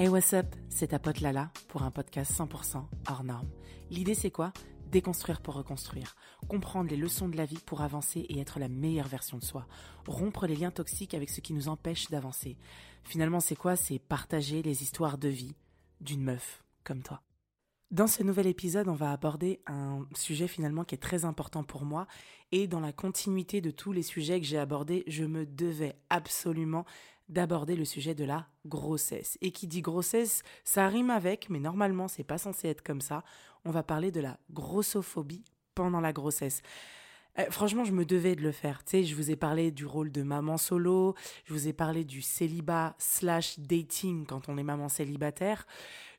[0.00, 3.48] Hey what's up, c'est ta pote Lala pour un podcast 100% hors norme.
[3.90, 4.52] L'idée c'est quoi?
[4.92, 6.14] Déconstruire pour reconstruire,
[6.46, 9.66] comprendre les leçons de la vie pour avancer et être la meilleure version de soi,
[10.06, 12.56] rompre les liens toxiques avec ce qui nous empêche d'avancer.
[13.02, 13.74] Finalement c'est quoi?
[13.74, 15.56] C'est partager les histoires de vie
[16.00, 17.20] d'une meuf comme toi.
[17.90, 21.84] Dans ce nouvel épisode, on va aborder un sujet finalement qui est très important pour
[21.84, 22.06] moi
[22.52, 26.84] et dans la continuité de tous les sujets que j'ai abordés, je me devais absolument
[27.28, 29.38] d'aborder le sujet de la grossesse.
[29.40, 33.24] Et qui dit grossesse, ça rime avec, mais normalement c'est pas censé être comme ça.
[33.64, 36.62] On va parler de la grossophobie pendant la grossesse.
[37.38, 38.84] Euh, franchement, je me devais de le faire.
[38.84, 41.14] Tu sais, je vous ai parlé du rôle de maman solo,
[41.44, 45.66] je vous ai parlé du célibat slash dating quand on est maman célibataire.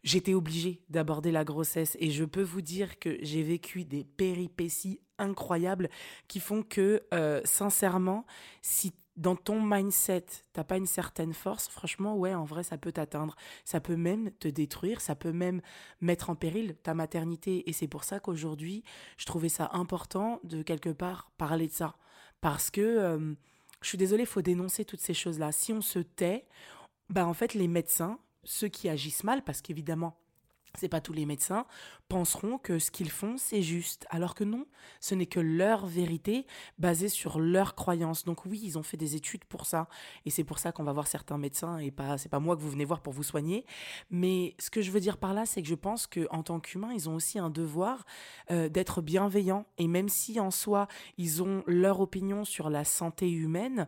[0.04, 5.02] J'étais obligée d'aborder la grossesse et je peux vous dire que j'ai vécu des péripéties
[5.18, 5.90] incroyables
[6.30, 8.26] qui font que, euh, sincèrement,
[8.62, 12.94] si dans ton mindset, t'as pas une certaine force, franchement, ouais, en vrai, ça peut
[12.94, 13.36] t'atteindre.
[13.66, 15.62] Ça peut même te détruire, ça peut même
[16.00, 17.70] mettre en péril ta maternité.
[17.70, 18.84] Et c'est pour ça qu'aujourd'hui,
[19.18, 21.98] je trouvais ça important de quelque part parler de ça.
[22.40, 23.34] Parce que, euh,
[23.82, 25.52] je suis désolée, faut dénoncer toutes ces choses-là.
[25.52, 26.48] Si on se tait,
[27.10, 30.18] bah en fait, les médecins, ceux qui agissent mal, parce qu'évidemment,
[30.78, 31.66] c'est pas tous les médecins,
[32.08, 34.06] penseront que ce qu'ils font, c'est juste.
[34.10, 34.66] Alors que non,
[35.00, 36.46] ce n'est que leur vérité
[36.78, 38.26] basée sur leurs croyances.
[38.26, 39.88] Donc oui, ils ont fait des études pour ça.
[40.26, 42.62] Et c'est pour ça qu'on va voir certains médecins et pas, c'est pas moi que
[42.62, 43.66] vous venez voir pour vous soigner.
[44.10, 46.94] Mais ce que je veux dire par là, c'est que je pense qu'en tant qu'humains,
[46.94, 48.06] ils ont aussi un devoir
[48.52, 49.66] euh, d'être bienveillants.
[49.78, 53.88] Et même si en soi, ils ont leur opinion sur la santé humaine,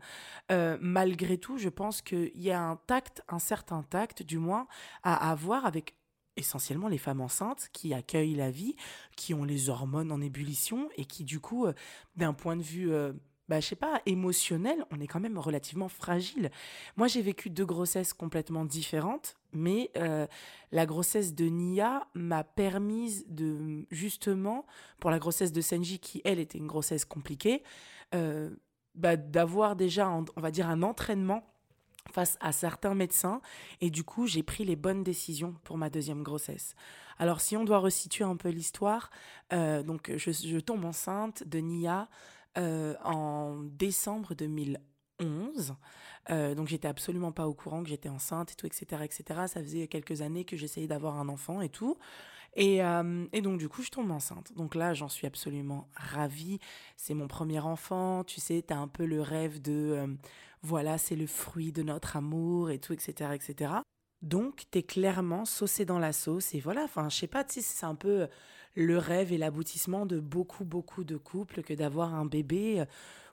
[0.52, 4.68] euh, malgré tout, je pense qu'il y a un tact, un certain tact, du moins,
[5.04, 5.96] à avoir avec
[6.38, 8.76] essentiellement les femmes enceintes qui accueillent la vie,
[9.16, 11.74] qui ont les hormones en ébullition et qui du coup, euh,
[12.16, 13.14] d'un point de vue, euh,
[13.50, 16.52] bah, je sais pas, émotionnel, on est quand même relativement fragile.
[16.96, 20.26] Moi, j'ai vécu deux grossesses complètement différentes, mais euh,
[20.72, 24.66] la grossesse de Nia m'a permise de, justement,
[25.00, 27.64] pour la grossesse de Senji, qui elle était une grossesse compliquée,
[28.94, 31.51] bah, d'avoir déjà, on va dire, un entraînement
[32.12, 33.42] face à certains médecins
[33.80, 36.76] et du coup j'ai pris les bonnes décisions pour ma deuxième grossesse.
[37.18, 39.12] Alors si on doit resituer un peu l'histoire,
[39.54, 42.10] euh, donc je, tombe enceinte de Nia
[42.58, 45.76] euh, en décembre 2011.
[46.30, 49.24] Euh, donc j'étais absolument pas au courant que j'étais enceinte et tout, etc., etc.
[49.48, 51.98] Ça faisait quelques années que j'essayais d'avoir un enfant et tout.
[52.56, 52.80] Et,
[53.32, 54.52] et, donc, du coup, je tombe enceinte.
[54.58, 56.60] Donc là, j'en suis absolument ravie.
[56.98, 58.26] C'est mon premier enfant.
[58.26, 60.18] Tu sais, tu as un peu le rêve de
[60.64, 63.74] voilà, c'est le fruit de notre amour et tout, etc., etc.
[64.22, 67.86] Donc, t'es clairement saucé dans la sauce et voilà, enfin, je sais pas, sais, c'est
[67.86, 68.28] un peu
[68.76, 72.86] le rêve et l'aboutissement de beaucoup, beaucoup de couples que d'avoir un bébé.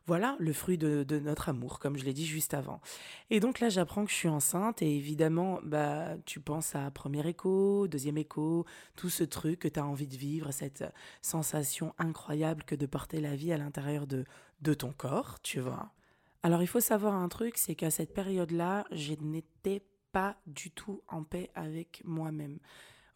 [0.06, 2.80] Voilà, le fruit de, notre amour, comme je l'ai dit juste avant.
[3.28, 7.28] Et donc là, j'apprends que je suis enceinte et évidemment, bah, tu penses à premier
[7.28, 8.64] écho, deuxième écho,
[8.96, 10.82] tout ce truc que tu as envie de vivre, cette
[11.20, 14.24] sensation incroyable que de porter la vie à l'intérieur de,
[14.62, 15.92] de ton corps, tu vois.
[16.42, 19.82] Alors il faut savoir un truc, c'est qu'à cette période-là, je n'étais
[20.12, 22.58] pas du tout en paix avec moi-même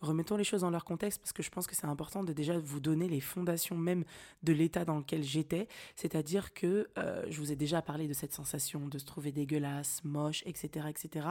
[0.03, 2.59] remettons les choses dans leur contexte parce que je pense que c'est important de déjà
[2.59, 4.05] vous donner les fondations même
[4.43, 5.69] de l'état dans lequel j'étais.
[5.97, 10.03] C'est-à-dire que euh, je vous ai déjà parlé de cette sensation de se trouver dégueulasse,
[10.05, 10.87] moche, etc.
[10.89, 11.29] etc.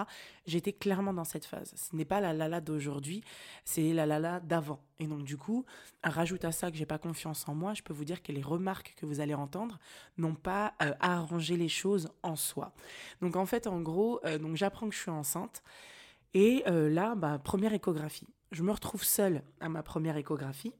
[0.47, 1.73] J'étais clairement dans cette phase.
[1.75, 3.23] Ce n'est pas la lala d'aujourd'hui,
[3.65, 4.81] c'est la lala d'avant.
[4.99, 5.65] Et donc du coup,
[6.03, 8.41] rajoute à ça que j'ai pas confiance en moi, je peux vous dire que les
[8.41, 9.79] remarques que vous allez entendre
[10.17, 12.73] n'ont pas euh, arrangé les choses en soi.
[13.21, 15.61] Donc en fait, en gros, euh, j'apprends que je suis enceinte.
[16.33, 20.73] Et là, bah, première échographie je me retrouve seule à ma première échographie.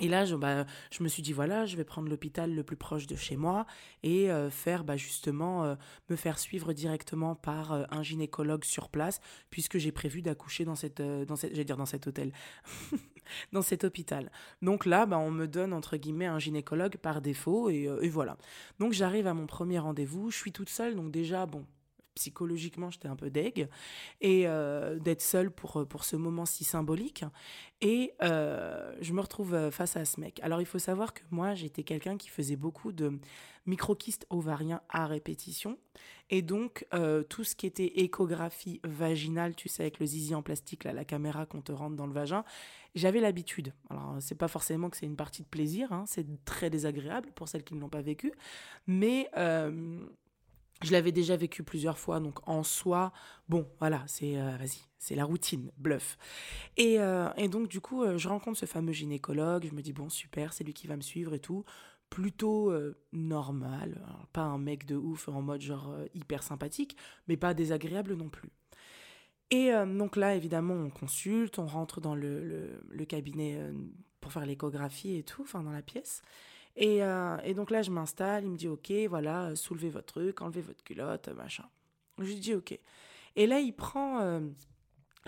[0.00, 2.76] Et là, je, bah, je me suis dit, voilà, je vais prendre l'hôpital le plus
[2.76, 3.66] proche de chez moi
[4.02, 5.74] et euh, faire bah, justement, euh,
[6.08, 10.74] me faire suivre directement par euh, un gynécologue sur place, puisque j'ai prévu d'accoucher dans
[10.76, 12.32] cette, dans cette, dire dans cet hôtel,
[13.52, 14.32] dans cet hôpital.
[14.62, 18.38] Donc là, bah, on me donne, entre guillemets, un gynécologue par défaut, et, et voilà.
[18.78, 21.66] Donc j'arrive à mon premier rendez-vous, je suis toute seule, donc déjà, bon,
[22.14, 23.68] psychologiquement, j'étais un peu deg,
[24.20, 27.24] et euh, d'être seule pour, euh, pour ce moment si symbolique.
[27.80, 30.40] Et euh, je me retrouve face à ce mec.
[30.42, 33.18] Alors, il faut savoir que moi, j'étais quelqu'un qui faisait beaucoup de
[33.66, 35.78] microkystes ovariens à répétition.
[36.30, 36.86] Et donc,
[37.28, 41.44] tout ce qui était échographie vaginale, tu sais, avec le zizi en plastique, la caméra
[41.44, 42.44] qu'on te rentre dans le vagin,
[42.94, 43.72] j'avais l'habitude.
[43.90, 47.48] Alors, c'est pas forcément que c'est une partie de plaisir, hein, c'est très désagréable pour
[47.48, 48.32] celles qui ne l'ont pas vécu,
[48.86, 49.28] mais
[50.82, 53.12] je l'avais déjà vécu plusieurs fois, donc en soi,
[53.48, 56.18] bon, voilà, c'est euh, vas-y, c'est la routine, bluff.
[56.76, 60.08] Et, euh, donc du coup, euh, je rencontre ce fameux gynécologue, je me dis bon
[60.08, 61.64] super, c'est lui qui va me suivre et tout,
[62.10, 62.70] plutôt
[63.12, 66.94] normal, pas un mec de ouf en mode genre hyper sympathique,
[67.26, 68.50] mais pas désagréable non plus.
[69.50, 73.58] Et donc là, évidemment, on consulte, on rentre dans le, le, cabinet
[74.20, 76.20] pour faire l'échographie et tout, enfin dans la pièce.
[76.76, 77.00] Et,
[77.44, 80.82] et donc là, je m'installe, il me dit, ok, voilà, soulevez votre truc, enlevez votre
[80.82, 81.64] culotte, machin.
[82.18, 82.78] Je lui dis, ok.
[83.36, 84.40] Et là, il prend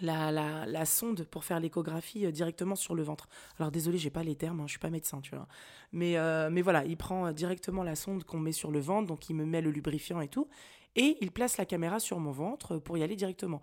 [0.00, 3.28] la, la, la, sonde pour faire l'échographie euh, directement sur le ventre.
[3.58, 5.46] Alors désolé, j'ai pas les termes, hein, je suis pas médecin, tu vois.
[5.92, 9.06] Mais, euh, mais voilà, il prend euh, directement la sonde qu'on met sur le ventre,
[9.06, 10.48] donc il me met le lubrifiant et tout,
[10.96, 13.62] et il place la caméra sur mon ventre pour y aller directement.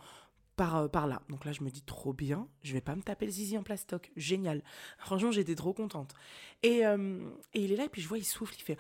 [0.62, 1.24] Par, par là.
[1.28, 3.64] Donc là, je me dis trop bien, je vais pas me taper le zizi en
[3.64, 4.12] plastoc.
[4.16, 4.62] Génial.
[5.00, 6.14] Franchement, j'étais trop contente.
[6.62, 8.78] Et, et il est là, et puis je vois, il souffle, il fait.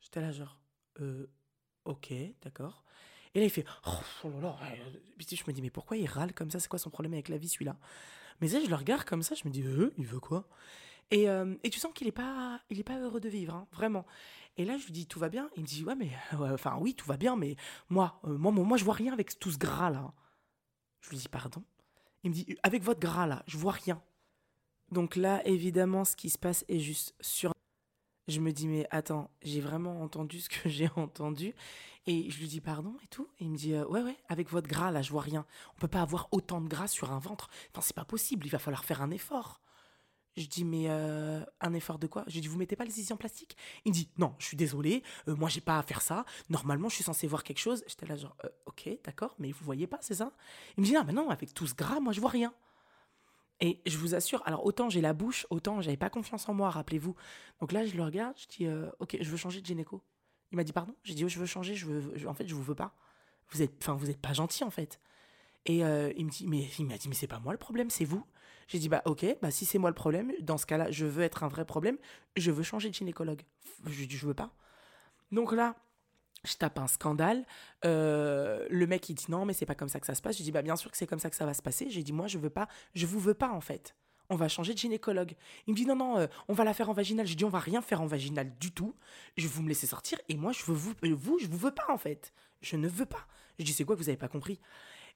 [0.00, 0.60] J'étais là, genre,
[1.84, 2.12] ok,
[2.42, 2.82] d'accord.
[3.34, 3.90] Et là, il fait oh,
[4.24, 6.58] je me dis, mais pourquoi il râle comme ça?
[6.58, 7.76] C'est quoi son problème avec la vie, celui-là?
[8.40, 10.48] Mais là, je le regarde comme ça, je me dis, euh, il veut quoi?
[11.10, 13.66] Et, euh, et, tu sens qu'il n'est pas, il est pas heureux de vivre, hein,
[13.72, 14.06] vraiment.
[14.56, 15.50] Et là, je lui dis, tout va bien?
[15.56, 16.10] Il me dit, ouais, mais.
[16.32, 17.56] enfin, oui, tout va bien, mais
[17.88, 20.12] moi, euh, moi, moi, je vois rien avec tout ce gras-là.
[21.00, 21.64] Je lui dis, pardon?
[22.22, 24.02] Il me dit, avec votre gras-là, je vois rien.
[24.90, 27.52] Donc là, évidemment, ce qui se passe est juste sur.
[28.28, 31.54] Je me dis, mais attends, j'ai vraiment entendu ce que j'ai entendu.
[32.06, 33.28] Et je lui dis pardon et tout?
[33.38, 35.44] Et il me dit euh, ouais ouais avec votre gras là je vois rien.
[35.76, 37.50] On peut pas avoir autant de gras sur un ventre.
[37.70, 38.46] Enfin c'est pas possible.
[38.46, 39.60] Il va falloir faire un effort.
[40.36, 42.24] Je dis mais euh, un effort de quoi?
[42.26, 43.56] Je dis vous mettez pas le zizi en plastique?
[43.84, 46.24] Il me dit non je suis désolé euh, moi j'ai pas à faire ça.
[46.48, 47.82] Normalement je suis censé voir quelque chose.
[47.86, 48.36] J'étais là genre
[48.66, 50.32] ok d'accord mais vous voyez pas c'est ça?
[50.76, 52.54] Il me dit non mais non avec tout ce gras moi je vois rien.
[53.62, 56.70] Et je vous assure, alors autant j'ai la bouche, autant j'avais pas confiance en moi,
[56.70, 57.14] rappelez-vous.
[57.60, 58.66] Donc là, je le regarde, je dis,
[59.00, 60.02] ok, je veux changer de gynéco.
[60.52, 60.94] Il m'a dit pardon?
[61.04, 62.94] J'ai dit oh, je veux changer, je veux, en fait je vous veux pas.
[63.50, 65.00] Vous êtes, enfin vous êtes pas gentil en fait.
[65.66, 67.90] Et euh, il me dit mais il m'a dit mais c'est pas moi le problème,
[67.90, 68.24] c'est vous.
[68.70, 71.24] J'ai dit bah ok, bah si c'est moi le problème, dans ce cas-là je veux
[71.24, 71.98] être un vrai problème,
[72.36, 73.42] je veux changer de gynécologue.
[73.84, 74.54] Je dis je veux pas.
[75.32, 75.74] Donc là
[76.44, 77.44] je tape un scandale.
[77.84, 80.38] Euh, le mec il dit non mais c'est pas comme ça que ça se passe.
[80.38, 81.90] J'ai dit bah bien sûr que c'est comme ça que ça va se passer.
[81.90, 83.96] J'ai dit moi je veux pas, je vous veux pas en fait
[84.30, 85.34] on va changer de gynécologue.
[85.66, 87.26] Il me dit non, non, euh, on va la faire en vaginal.
[87.26, 88.94] J'ai dit on va rien faire en vaginal du tout.
[89.36, 91.74] Je vous me laisser sortir et moi je veux vous, euh, vous je vous veux
[91.74, 92.32] pas en fait.
[92.62, 93.26] Je ne veux pas.
[93.58, 94.60] Je dis c'est quoi que vous avez pas compris?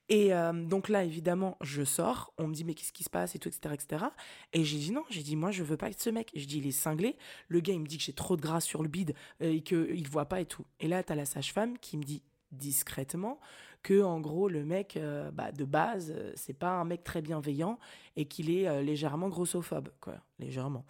[0.09, 2.33] Et euh, donc là, évidemment, je sors.
[2.37, 3.73] On me dit, mais qu'est-ce qui se passe et tout, etc.
[3.73, 4.05] etc.
[4.53, 5.03] Et j'ai dit non.
[5.09, 6.31] J'ai dit, moi, je veux pas être ce mec.
[6.35, 7.17] Je dis, il est cinglé.
[7.47, 10.07] Le gars, il me dit que j'ai trop de gras sur le bide et qu'il
[10.07, 10.65] voit pas et tout.
[10.79, 12.21] Et là, tu as la sage-femme qui me dit
[12.51, 13.39] discrètement
[13.85, 17.21] que en gros le mec euh, bah, de base euh, c'est pas un mec très
[17.21, 17.77] bienveillant
[18.15, 20.85] et qu'il est euh, légèrement grossophobe quoi légèrement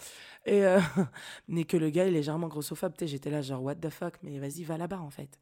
[0.46, 0.64] et
[1.50, 4.64] mais que le gars est légèrement grossophobe j'étais là genre what the fuck mais vas-y
[4.64, 5.40] va là-bas en fait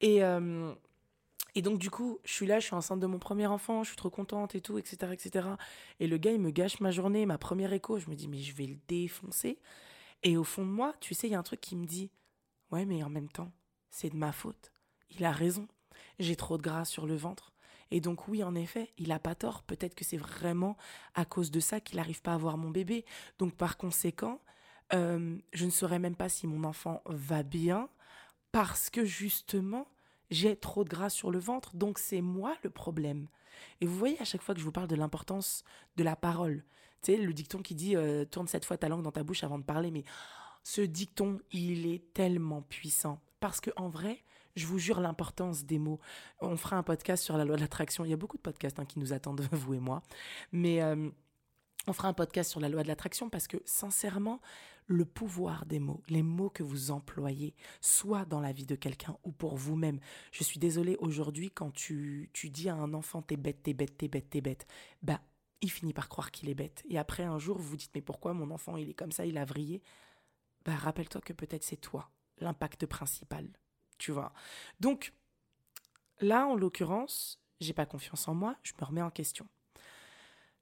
[0.00, 0.20] et
[1.54, 3.88] et donc du coup je suis là je suis enceinte de mon premier enfant je
[3.88, 5.48] suis trop contente et tout etc etc
[5.98, 8.38] et le gars il me gâche ma journée ma première écho je me dis mais
[8.38, 9.58] je vais le défoncer
[10.22, 12.10] et au fond de moi tu sais il y a un truc qui me dit
[12.70, 13.52] ouais mais en même temps
[13.90, 14.72] c'est de ma faute
[15.10, 15.66] il a raison
[16.20, 17.52] j'ai trop de gras sur le ventre.
[17.90, 19.62] Et donc oui, en effet, il a pas tort.
[19.62, 20.76] Peut-être que c'est vraiment
[21.14, 23.04] à cause de ça qu'il n'arrive pas à avoir mon bébé.
[23.38, 24.40] Donc par conséquent,
[24.92, 27.88] euh, je ne saurais même pas si mon enfant va bien
[28.52, 29.88] parce que justement,
[30.30, 31.76] j'ai trop de gras sur le ventre.
[31.76, 33.26] Donc c'est moi le problème.
[33.80, 35.64] Et vous voyez à chaque fois que je vous parle de l'importance
[35.96, 36.64] de la parole.
[37.02, 39.44] Tu sais, le dicton qui dit euh, tourne cette fois ta langue dans ta bouche
[39.44, 39.90] avant de parler.
[39.90, 40.04] Mais
[40.62, 43.20] ce dicton, il est tellement puissant.
[43.40, 44.22] Parce que en vrai,
[44.56, 46.00] je vous jure l'importance des mots.
[46.40, 48.04] On fera un podcast sur la loi de l'attraction.
[48.04, 50.02] Il y a beaucoup de podcasts hein, qui nous attendent, vous et moi.
[50.52, 51.08] Mais euh,
[51.86, 54.40] on fera un podcast sur la loi de l'attraction parce que sincèrement,
[54.86, 59.16] le pouvoir des mots, les mots que vous employez, soit dans la vie de quelqu'un
[59.24, 60.00] ou pour vous-même.
[60.32, 63.96] Je suis désolée aujourd'hui quand tu, tu dis à un enfant t'es bête, t'es bête,
[63.96, 64.66] t'es bête, t'es bête.
[65.02, 65.20] Bah,
[65.62, 66.82] il finit par croire qu'il est bête.
[66.88, 69.26] Et après un jour, vous vous dites mais pourquoi mon enfant il est comme ça,
[69.26, 69.82] il a vrillé?
[70.64, 73.46] Bah rappelle-toi que peut-être c'est toi l'impact principal
[74.00, 74.32] tu vois.
[74.80, 75.12] Donc,
[76.20, 79.46] là, en l'occurrence, j'ai pas confiance en moi, je me remets en question.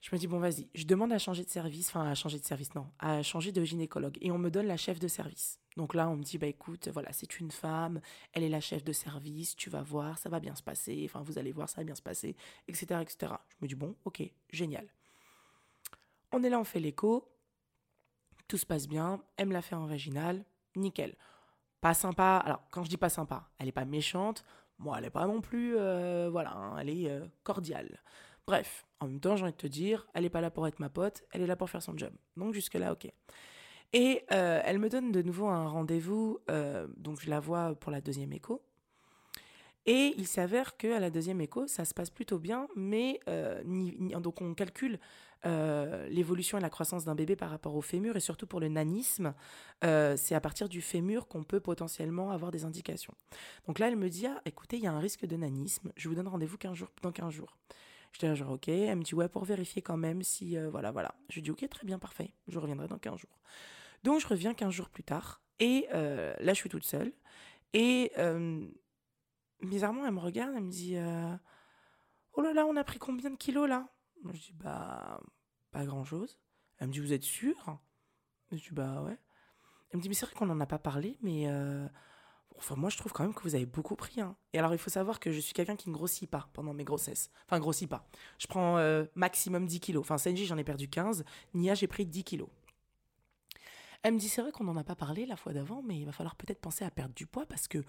[0.01, 2.45] Je me dis, bon, vas-y, je demande à changer de service, enfin, à changer de
[2.45, 4.17] service, non, à changer de gynécologue.
[4.21, 5.59] Et on me donne la chef de service.
[5.77, 8.01] Donc là, on me dit, bah écoute, voilà, c'est une femme,
[8.33, 11.23] elle est la chef de service, tu vas voir, ça va bien se passer, enfin,
[11.23, 12.37] vous allez voir, ça va bien se passer,
[12.69, 13.33] etc., etc.
[13.51, 14.87] Je me dis, bon, ok, génial.
[16.33, 17.29] On est là, on fait l'écho,
[18.47, 20.45] tout se passe bien, elle me l'a fait en vaginal,
[20.77, 21.17] nickel
[21.81, 22.43] pas sympa.
[22.45, 24.45] Alors, quand je dis pas sympa, elle est pas méchante.
[24.79, 25.77] Moi, elle est pas non plus.
[25.77, 28.01] Euh, voilà, hein, elle est euh, cordiale.
[28.49, 30.81] Bref, en même temps, j'ai envie de te dire, elle est pas là pour être
[30.81, 32.13] ma pote, elle est là pour faire son job.
[32.37, 33.07] Donc, jusque-là, ok.
[33.93, 36.41] Et euh, elle me donne de nouveau un rendez-vous.
[36.97, 38.63] donc, je la vois pour la deuxième écho.
[39.89, 43.63] Et il s'avère qu'à la deuxième écho, ça se passe plutôt bien, mais euh,
[44.21, 44.99] donc on calcule
[45.47, 48.69] euh, l'évolution et la croissance d'un bébé par rapport au fémur, et surtout pour le
[48.69, 49.33] nanisme,
[49.85, 53.15] euh, c'est à partir du fémur qu'on peut potentiellement avoir des indications.
[53.67, 56.07] Donc là, elle me dit, ah, écoutez, il y a un risque de nanisme, je
[56.11, 56.59] vous donne rendez-vous
[57.01, 57.57] dans 15 jours.
[58.13, 61.15] J'étais là genre, ok, elle me dit, ouais, pour vérifier quand même si, voilà, voilà.
[61.29, 63.41] Je dis, ok, très bien, parfait, je reviendrai dans 15 jours.
[64.03, 67.13] Donc je reviens 15 jours plus tard, et là, je suis toute seule,
[67.75, 68.13] et
[69.63, 71.35] bizarrement, elle me regarde, elle me dit euh,
[72.35, 73.89] Oh là là, on a pris combien de kilos là?
[74.25, 75.21] Je dis Bah,
[75.71, 76.39] pas grand chose.
[76.79, 77.79] Elle me dit Vous êtes sûr
[78.53, 79.19] Je dis Bah ouais.
[79.91, 81.89] Elle me dit Mais c'est vrai qu'on n'en a pas parlé, mais euh,
[82.59, 84.21] enfin, moi je trouve quand même que vous avez beaucoup pris.
[84.21, 84.37] Hein.
[84.53, 86.85] Et alors, il faut savoir que je suis quelqu'un qui ne grossit pas pendant mes
[86.85, 87.31] grossesses.
[87.47, 88.07] Enfin, grossit pas.
[88.39, 90.01] Je prends euh, maximum 10 kilos.
[90.03, 91.25] Enfin, Senji, j'en ai perdu 15.
[91.55, 92.49] Nia, j'ai pris 10 kilos.
[94.03, 96.05] Elle me dit C'est vrai qu'on n'en a pas parlé la fois d'avant, mais il
[96.05, 97.83] va falloir peut-être penser à perdre du poids parce que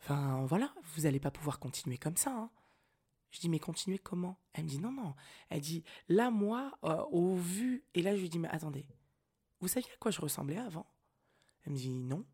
[0.00, 2.30] Enfin, voilà, vous n'allez pas pouvoir continuer comme ça.
[2.30, 2.50] Hein.
[3.30, 4.38] Je dis, mais continuer comment?
[4.52, 5.14] Elle me dit, non, non.
[5.50, 7.84] Elle dit, là, moi, euh, au vu.
[7.94, 8.86] Et là, je lui dis, mais attendez,
[9.60, 10.86] vous saviez à quoi je ressemblais avant?
[11.64, 12.24] Elle me dit, non.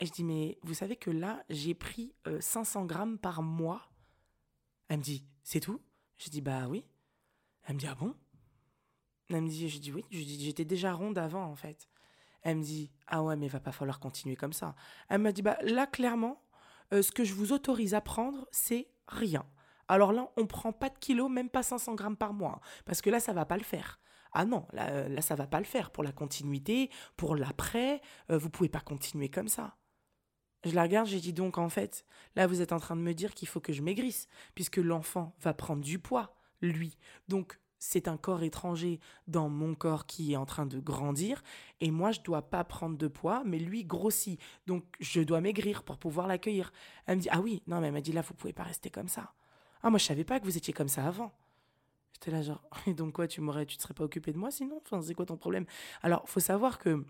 [0.00, 3.90] Et je dis, mais vous savez que là, j'ai pris 500 euh, grammes par mois
[4.88, 5.80] Elle me dit, c'est tout?
[6.16, 6.84] Je dis, bah oui.
[7.64, 8.14] Elle me dit, ah bon?
[9.30, 10.04] Elle me dit, je dis, oui.
[10.10, 11.88] Je dis, j'étais déjà ronde avant, en fait.
[12.42, 14.74] Elle me dit, ah ouais, mais il va pas falloir continuer comme ça.
[15.08, 16.42] Elle m'a dit, bah là, clairement,
[16.92, 19.46] euh, ce que je vous autorise à prendre, c'est rien.
[19.88, 23.00] Alors là, on prend pas de kilos, même pas 500 grammes par mois, hein, parce
[23.00, 24.00] que là, ça va pas le faire.
[24.32, 28.00] Ah non, là, euh, là ça va pas le faire pour la continuité, pour l'après.
[28.30, 29.76] Euh, vous pouvez pas continuer comme ça.
[30.64, 32.04] Je la regarde, j'ai dit donc en fait,
[32.36, 35.34] là vous êtes en train de me dire qu'il faut que je maigrisse, puisque l'enfant
[35.40, 36.96] va prendre du poids, lui.
[37.28, 41.42] Donc c'est un corps étranger dans mon corps qui est en train de grandir
[41.80, 45.82] et moi je dois pas prendre de poids mais lui grossit donc je dois maigrir
[45.82, 46.72] pour pouvoir l'accueillir.
[47.04, 48.88] Elle me dit ah oui non mais elle m'a dit là vous pouvez pas rester
[48.88, 49.34] comme ça.
[49.82, 51.34] Ah moi je savais pas que vous étiez comme ça avant.
[52.14, 54.50] J'étais là genre et donc quoi tu m'aurais tu te serais pas occupé de moi
[54.50, 54.80] sinon?
[54.82, 55.66] Enfin c'est quoi ton problème?
[56.02, 57.04] Alors faut savoir que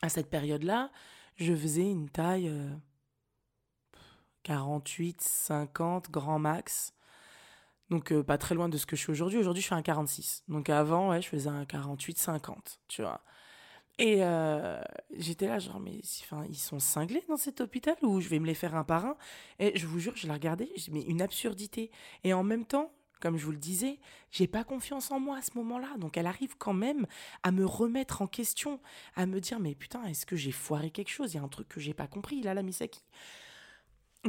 [0.00, 0.90] à cette période-là
[1.36, 2.52] je faisais une taille
[4.42, 6.94] 48 euh, 50 grand max
[7.90, 9.38] donc euh, pas très loin de ce que je suis aujourd'hui.
[9.38, 10.44] Aujourd'hui, je fais un 46.
[10.48, 13.20] Donc avant, ouais, je faisais un 48-50, tu vois.
[13.98, 14.80] Et euh,
[15.16, 18.46] j'étais là, genre, mais enfin, ils sont cinglés dans cet hôpital ou je vais me
[18.46, 19.16] les faire un par un?
[19.60, 21.90] Et je vous jure, je la regardais, je mais une absurdité.
[22.24, 23.98] Et en même temps, comme je vous le disais,
[24.30, 25.96] j'ai pas confiance en moi à ce moment-là.
[25.98, 27.06] Donc elle arrive quand même
[27.42, 28.80] à me remettre en question,
[29.16, 31.32] à me dire, mais putain, est-ce que j'ai foiré quelque chose?
[31.34, 33.02] Il y a un truc que j'ai pas compris, là, la Misaki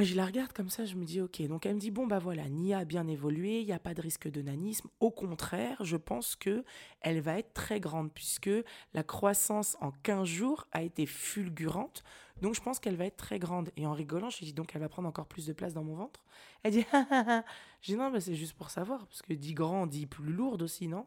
[0.04, 1.42] je la regarde comme ça, je me dis ok.
[1.46, 3.94] Donc elle me dit bon bah voilà, Nia a bien évolué, il n'y a pas
[3.94, 4.88] de risque de nanisme.
[5.00, 6.64] Au contraire, je pense que
[7.00, 8.50] elle va être très grande puisque
[8.92, 12.04] la croissance en 15 jours a été fulgurante.
[12.42, 13.70] Donc je pense qu'elle va être très grande.
[13.76, 15.94] Et en rigolant, je dis donc elle va prendre encore plus de place dans mon
[15.94, 16.24] ventre.
[16.62, 20.06] Elle dit je dis non mais c'est juste pour savoir parce que dit grand dit
[20.06, 21.06] plus lourde aussi non?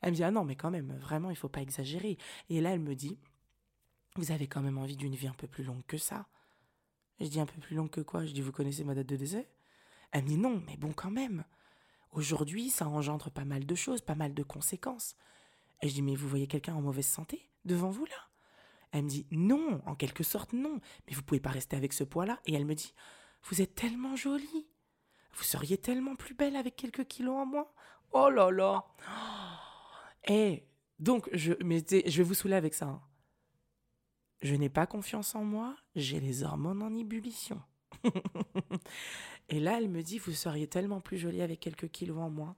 [0.00, 2.18] Elle me dit ah non mais quand même vraiment il faut pas exagérer.
[2.48, 3.18] Et là elle me dit
[4.16, 6.26] vous avez quand même envie d'une vie un peu plus longue que ça.
[7.20, 8.24] Je dis un peu plus long que quoi?
[8.24, 9.48] Je dis vous connaissez ma date de décès?
[10.12, 11.44] Elle me dit non, mais bon quand même.
[12.12, 15.14] Aujourd'hui, ça engendre pas mal de choses, pas mal de conséquences.
[15.82, 18.29] Et je dis mais vous voyez quelqu'un en mauvaise santé devant vous là?
[18.92, 22.04] Elle me dit non, en quelque sorte non, mais vous pouvez pas rester avec ce
[22.04, 22.40] poids-là.
[22.46, 22.94] Et elle me dit
[23.44, 24.68] vous êtes tellement jolie,
[25.32, 27.68] vous seriez tellement plus belle avec quelques kilos en moins.
[28.12, 28.84] Oh là là.
[30.28, 30.66] Et
[30.98, 32.86] donc je, mais je vais vous saouler avec ça.
[32.86, 33.02] Hein.
[34.42, 37.60] Je n'ai pas confiance en moi, j'ai les hormones en ébullition.
[39.48, 42.56] et là, elle me dit, vous seriez tellement plus jolie avec quelques kilos en moins.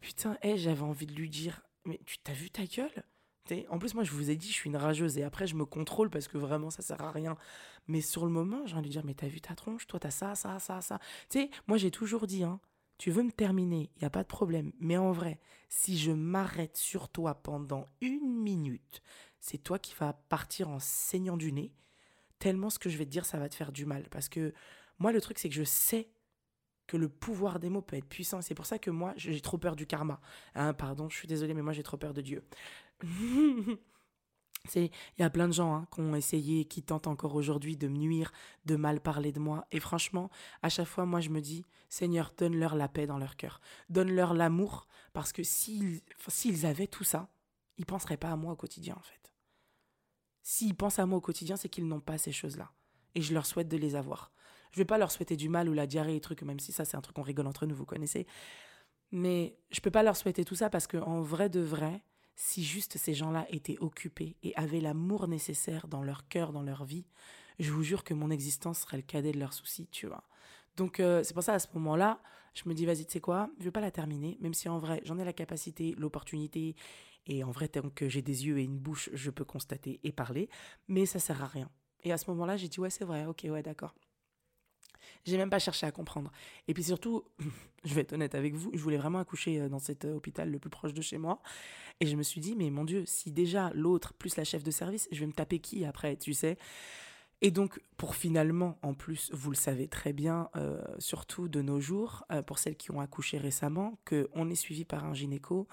[0.00, 3.04] Putain, hey, j'avais envie de lui dire, mais tu t'as vu ta gueule?
[3.68, 5.18] En plus, moi, je vous ai dit, je suis une rageuse.
[5.18, 7.36] Et après, je me contrôle parce que vraiment, ça sert à rien.
[7.88, 9.86] Mais sur le moment, j'ai envie de dire, mais t'as vu ta tronche?
[9.86, 10.98] Toi, t'as ça, ça, ça, ça.
[11.28, 12.60] Tu sais, moi, j'ai toujours dit, hein,
[12.98, 14.72] tu veux me terminer, il n'y a pas de problème.
[14.78, 19.02] Mais en vrai, si je m'arrête sur toi pendant une minute,
[19.40, 21.72] c'est toi qui vas partir en saignant du nez,
[22.38, 24.08] tellement ce que je vais te dire, ça va te faire du mal.
[24.10, 24.54] Parce que
[24.98, 26.08] moi, le truc, c'est que je sais
[26.86, 28.42] que le pouvoir des mots peut être puissant.
[28.42, 30.20] C'est pour ça que moi, j'ai trop peur du karma.
[30.54, 32.44] Hein, pardon, je suis désolée, mais moi, j'ai trop peur de Dieu.
[34.66, 37.76] C'est, il y a plein de gens hein, qui ont essayé, qui tentent encore aujourd'hui
[37.76, 38.32] de me nuire,
[38.64, 39.66] de mal parler de moi.
[39.72, 40.30] Et franchement,
[40.62, 43.60] à chaque fois, moi, je me dis, Seigneur, donne-leur la paix dans leur cœur.
[43.90, 46.00] Donne-leur l'amour, parce que s'ils,
[46.64, 47.28] avaient tout ça,
[47.76, 49.32] ils penseraient pas à moi au quotidien, en fait.
[50.42, 52.72] S'ils pensent à moi au quotidien, c'est qu'ils n'ont pas ces choses-là.
[53.14, 54.32] Et je leur souhaite de les avoir.
[54.72, 56.86] Je vais pas leur souhaiter du mal ou la diarrhée et trucs, même si ça,
[56.86, 58.26] c'est un truc qu'on rigole entre nous, vous connaissez.
[59.12, 62.02] Mais je peux pas leur souhaiter tout ça parce qu'en vrai de vrai,
[62.36, 66.84] si juste ces gens-là étaient occupés et avaient l'amour nécessaire dans leur cœur, dans leur
[66.84, 67.06] vie,
[67.58, 70.24] je vous jure que mon existence serait le cadet de leurs soucis, tu vois.
[70.76, 72.20] Donc euh, c'est pour ça à ce moment-là,
[72.54, 74.78] je me dis vas-y, tu sais quoi, je vais pas la terminer, même si en
[74.78, 76.74] vrai j'en ai la capacité, l'opportunité,
[77.26, 80.12] et en vrai tant que j'ai des yeux et une bouche, je peux constater et
[80.12, 80.48] parler,
[80.88, 81.70] mais ça sert à rien.
[82.02, 83.94] Et à ce moment-là, j'ai dit ouais c'est vrai, ok ouais d'accord.
[85.24, 86.30] J'ai même pas cherché à comprendre.
[86.68, 87.24] Et puis surtout,
[87.84, 90.50] je vais être honnête avec vous, je voulais vraiment accoucher euh, dans cet euh, hôpital
[90.50, 91.40] le plus proche de chez moi.
[92.00, 94.70] Et je me suis dit, mais mon Dieu, si déjà l'autre plus la chef de
[94.70, 96.58] service, je vais me taper qui après, tu sais?
[97.40, 101.78] Et donc, pour finalement, en plus, vous le savez très bien, euh, surtout de nos
[101.78, 105.68] jours, pour celles qui ont accouché récemment, qu'on est suivi par un gynéco,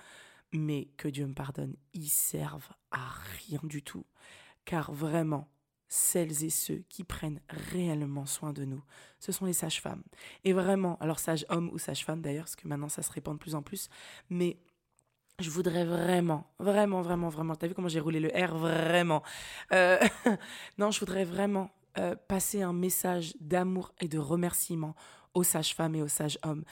[0.51, 4.05] mais que Dieu me pardonne, ils servent à rien du tout.
[4.65, 5.47] Car vraiment,
[5.93, 8.81] celles et ceux qui prennent réellement soin de nous.
[9.19, 10.03] Ce sont les sages-femmes.
[10.45, 13.55] Et vraiment, alors sage-homme ou sage-femme d'ailleurs, parce que maintenant ça se répand de plus
[13.55, 13.89] en plus,
[14.29, 14.57] mais
[15.39, 19.21] je voudrais vraiment, vraiment, vraiment, vraiment, t'as vu comment j'ai roulé le R, vraiment.
[19.73, 19.99] Euh,
[20.77, 24.95] non, je voudrais vraiment euh, passer un message d'amour et de remerciement
[25.33, 26.63] aux sages-femmes et aux sages-hommes.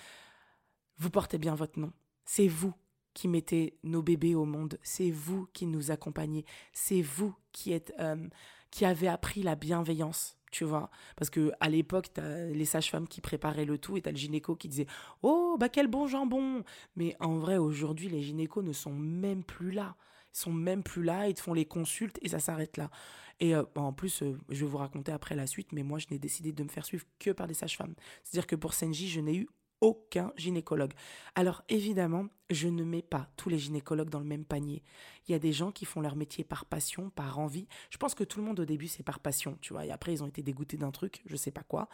[0.98, 1.92] Vous portez bien votre nom.
[2.24, 2.74] C'est vous
[3.14, 4.80] qui mettez nos bébés au monde.
[4.82, 6.46] C'est vous qui nous accompagnez.
[6.72, 7.94] C'est vous qui êtes...
[8.00, 8.30] Euh,
[8.72, 10.90] qui avait appris la bienveillance, tu vois.
[11.16, 14.56] Parce que à l'époque, t'as les sages-femmes qui préparaient le tout et t'as le gynéco
[14.56, 14.88] qui disait
[15.22, 16.64] Oh, bah quel bon jambon
[16.96, 19.96] Mais en vrai, aujourd'hui, les gynécos ne sont même plus là.
[20.34, 22.92] Ils sont même plus là, ils te font les consultes et ça s'arrête là.
[23.40, 26.08] Et euh, en plus, euh, je vais vous raconter après la suite, mais moi, je
[26.12, 27.96] n'ai décidé de me faire suivre que par des sages-femmes.
[28.24, 29.48] C'est-à-dire que pour Senji, je n'ai eu
[29.82, 30.94] aucun gynécologue.
[31.36, 34.84] Alors évidemment, je ne mets pas tous les gynécologues dans le même panier.
[35.28, 37.68] Il y a des gens qui font leur métier par passion, par envie.
[37.90, 39.86] Je pense que tout le monde au début c'est par passion, tu vois.
[39.86, 41.90] Et après ils ont été dégoûtés d'un truc, je sais pas quoi,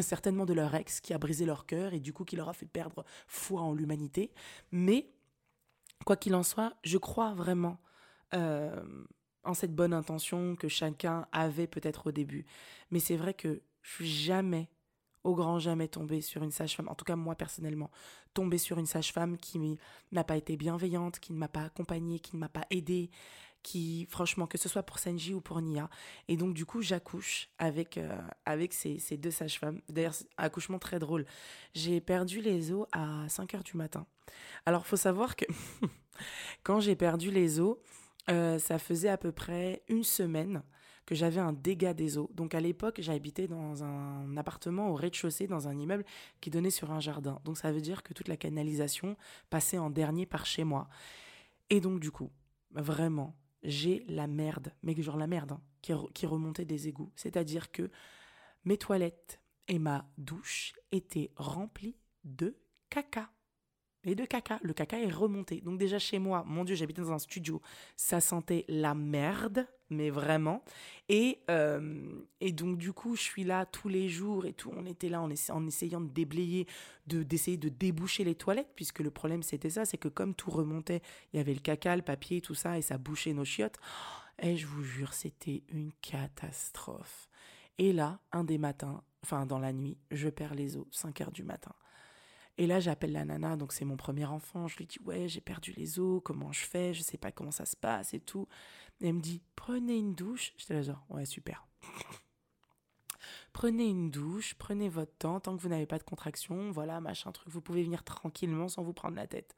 [0.00, 2.52] certainement de leur ex qui a brisé leur cœur et du coup qui leur a
[2.52, 4.32] fait perdre foi en l'humanité.
[4.70, 5.10] Mais
[6.04, 7.80] quoi qu'il en soit, je crois vraiment
[8.34, 8.82] euh,
[9.44, 12.46] en cette bonne intention que chacun avait peut-être au début.
[12.90, 14.68] Mais c'est vrai que je suis jamais
[15.26, 17.90] au grand jamais tomber sur une sage-femme, en tout cas moi personnellement,
[18.32, 19.78] tomber sur une sage-femme qui
[20.12, 23.10] n'a pas été bienveillante, qui ne m'a pas accompagnée, qui ne m'a pas aidée,
[23.62, 25.90] qui, franchement, que ce soit pour Senji ou pour Nia.
[26.28, 29.80] Et donc, du coup, j'accouche avec, euh, avec ces, ces deux sages-femmes.
[29.88, 31.26] D'ailleurs, accouchement très drôle.
[31.74, 34.06] J'ai perdu les os à 5 heures du matin.
[34.66, 35.46] Alors, faut savoir que
[36.62, 37.76] quand j'ai perdu les os,
[38.30, 40.62] euh, ça faisait à peu près une semaine
[41.06, 42.30] que j'avais un dégât des eaux.
[42.34, 46.04] Donc à l'époque, j'habitais dans un appartement au rez-de-chaussée, dans un immeuble
[46.40, 47.40] qui donnait sur un jardin.
[47.44, 49.16] Donc ça veut dire que toute la canalisation
[49.48, 50.88] passait en dernier par chez moi.
[51.70, 52.30] Et donc du coup,
[52.72, 57.12] vraiment, j'ai la merde, mais genre la merde, hein, qui, qui remontait des égouts.
[57.14, 57.90] C'est-à-dire que
[58.64, 62.56] mes toilettes et ma douche étaient remplies de
[62.90, 63.30] caca
[64.04, 64.58] et de caca.
[64.62, 65.60] Le caca est remonté.
[65.60, 67.60] Donc déjà chez moi, mon Dieu, j'habitais dans un studio,
[67.96, 70.62] ça sentait la merde, mais vraiment.
[71.08, 72.02] Et, euh,
[72.40, 74.72] et donc du coup, je suis là tous les jours et tout.
[74.76, 75.30] On était là en,
[75.66, 76.66] essayant de déblayer,
[77.06, 80.50] de d'essayer de déboucher les toilettes, puisque le problème c'était ça, c'est que comme tout
[80.50, 83.78] remontait, il y avait le caca, le papier, tout ça, et ça bouchait nos chiottes.
[84.42, 87.28] Et je vous jure, c'était une catastrophe.
[87.78, 91.32] Et là, un des matins, enfin dans la nuit, je perds les os, 5 heures
[91.32, 91.72] du matin.
[92.58, 94.66] Et là, j'appelle la nana, donc c'est mon premier enfant.
[94.66, 97.50] Je lui dis, ouais, j'ai perdu les os, comment je fais, je sais pas comment
[97.50, 98.48] ça se passe et tout.
[99.02, 100.52] Elle me dit, prenez une douche.
[100.56, 101.66] J'étais là, genre, ouais, super.
[103.56, 107.32] prenez une douche, prenez votre temps, tant que vous n'avez pas de contraction, voilà, machin
[107.32, 109.56] truc, vous pouvez venir tranquillement sans vous prendre la tête.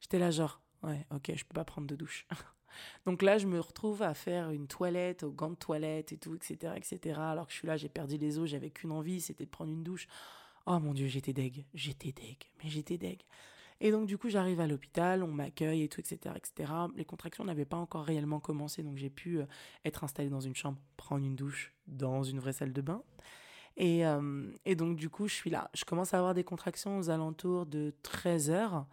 [0.00, 2.26] J'étais là, genre, ouais, ok, je peux pas prendre de douche.
[3.06, 6.34] Donc là, je me retrouve à faire une toilette, au gants de toilette et tout,
[6.34, 7.20] etc., etc.
[7.20, 9.70] Alors que je suis là, j'ai perdu les os, j'avais qu'une envie, c'était de prendre
[9.70, 10.08] une douche.
[10.66, 13.22] Oh mon Dieu, j'étais deg, j'étais deg, mais j'étais deg.
[13.80, 16.72] Et donc du coup, j'arrive à l'hôpital, on m'accueille et tout, etc., etc.
[16.96, 19.46] Les contractions n'avaient pas encore réellement commencé, donc j'ai pu euh,
[19.84, 23.02] être installée dans une chambre, prendre une douche dans une vraie salle de bain.
[23.76, 25.70] Et, euh, et donc du coup, je suis là.
[25.74, 28.86] Je commence à avoir des contractions aux alentours de 13 heures.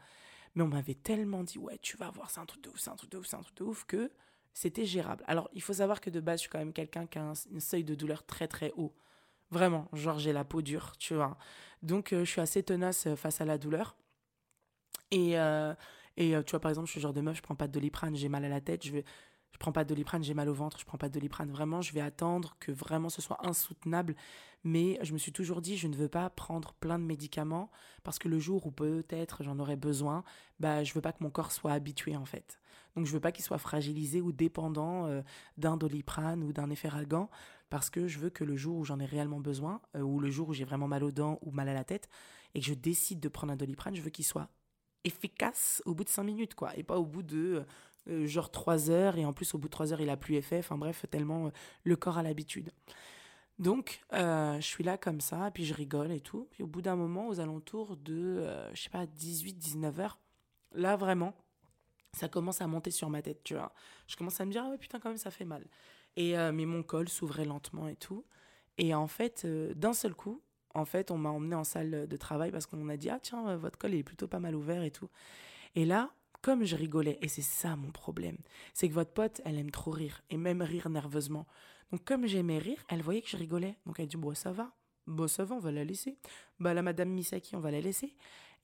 [0.55, 2.91] Mais on m'avait tellement dit, ouais, tu vas voir, c'est un truc de ouf, c'est
[2.91, 4.11] un truc de ouf, c'est un truc de ouf, que
[4.53, 5.23] c'était gérable.
[5.27, 7.59] Alors, il faut savoir que de base, je suis quand même quelqu'un qui a un,
[7.59, 8.93] seuil de douleur très très haut.
[9.49, 11.37] Vraiment, genre j'ai la peau dure, tu vois.
[11.81, 13.95] Donc euh, je suis assez tenace face à la douleur.
[15.13, 15.73] Et, euh,
[16.17, 18.15] et tu vois, par exemple, je suis genre de meuf, je prends pas de doliprane,
[18.15, 19.05] j'ai mal à la tête, je vais,
[19.51, 21.49] je prends pas de doliprane, j'ai mal au ventre, je prends pas de doliprane.
[21.51, 24.15] Vraiment, je vais attendre que vraiment ce soit insoutenable.
[24.63, 27.69] Mais je me suis toujours dit, je ne veux pas prendre plein de médicaments
[28.03, 30.23] parce que le jour où peut-être j'en aurais besoin,
[30.59, 32.59] bah, je veux pas que mon corps soit habitué en fait.
[32.95, 35.09] Donc je veux pas qu'il soit fragilisé ou dépendant
[35.57, 37.29] d'un doliprane ou d'un efferalgan
[37.73, 40.29] parce que je veux que le jour où j'en ai réellement besoin, euh, ou le
[40.29, 42.07] jour où j'ai vraiment mal aux dents ou mal à la tête,
[42.53, 44.47] et que je décide de prendre un doliprane, je veux qu'il soit
[45.03, 47.65] efficace au bout de 5 minutes, quoi, et pas au bout de
[48.09, 50.35] euh, genre 3 heures, et en plus au bout de 3 heures il a plus
[50.35, 51.49] effet, enfin bref, tellement euh,
[51.83, 52.71] le corps a l'habitude.
[53.59, 56.47] Donc, euh, je suis là comme ça, puis je rigole et tout.
[56.51, 60.19] Puis au bout d'un moment, aux alentours de, je sais pas, 18, 19 heures,
[60.71, 61.35] là vraiment,
[62.13, 63.71] ça commence à monter sur ma tête, tu vois.
[64.07, 65.67] Je commence à me dire, ah ouais, putain, quand même, ça fait mal.
[66.15, 68.25] Et, mais mon col s'ouvrait lentement et tout.
[68.79, 70.41] Et en fait, d'un seul coup,
[70.73, 73.55] en fait, on m'a emmené en salle de travail parce qu'on a dit, ah tiens,
[73.57, 75.09] votre col est plutôt pas mal ouvert et tout.
[75.75, 78.37] Et là, comme je rigolais, et c'est ça mon problème,
[78.73, 81.47] c'est que votre pote, elle aime trop rire, et même rire nerveusement.
[81.91, 83.77] Donc comme j'aimais rire, elle voyait que je rigolais.
[83.85, 84.71] Donc elle dit, bon, ça va,
[85.07, 86.17] bon, ça va, on va la laisser.
[86.59, 88.15] Bah la madame Misaki, on va la laisser.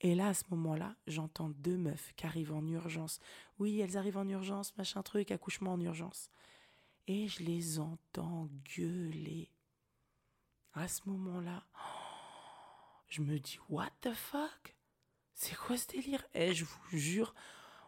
[0.02, 3.20] Et là, à ce moment-là, j'entends deux meufs qui arrivent en urgence.
[3.58, 6.30] Oui, elles arrivent en urgence, machin truc, accouchement en urgence.
[7.06, 9.50] Et je les entends gueuler.
[10.72, 11.64] À ce moment-là,
[13.10, 14.76] je me dis, what the fuck?
[15.34, 16.24] C'est quoi ce délire?
[16.32, 17.34] Et je vous jure,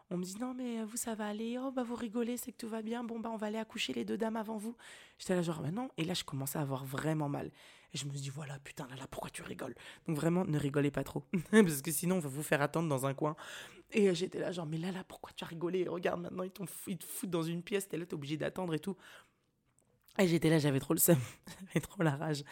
[0.09, 2.57] on me dit non mais vous ça va aller, oh bah vous rigolez, c'est que
[2.57, 4.75] tout va bien, bon bah on va aller accoucher les deux dames avant vous.
[5.17, 7.51] J'étais là genre mais non, et là je commençais à avoir vraiment mal.
[7.93, 9.75] Et je me dis voilà putain là là pourquoi tu rigoles?
[10.07, 11.23] Donc vraiment ne rigolez pas trop.
[11.51, 13.35] Parce que sinon on va vous faire attendre dans un coin.
[13.91, 15.87] Et j'étais là genre mais là là pourquoi tu as rigolé?
[15.87, 16.51] Regarde maintenant ils,
[16.87, 18.97] ils te foutent dans une pièce, t'es là t'es obligé d'attendre et tout.
[20.19, 21.17] Et j'étais là, j'avais trop le seum,
[21.67, 22.43] j'avais trop la rage.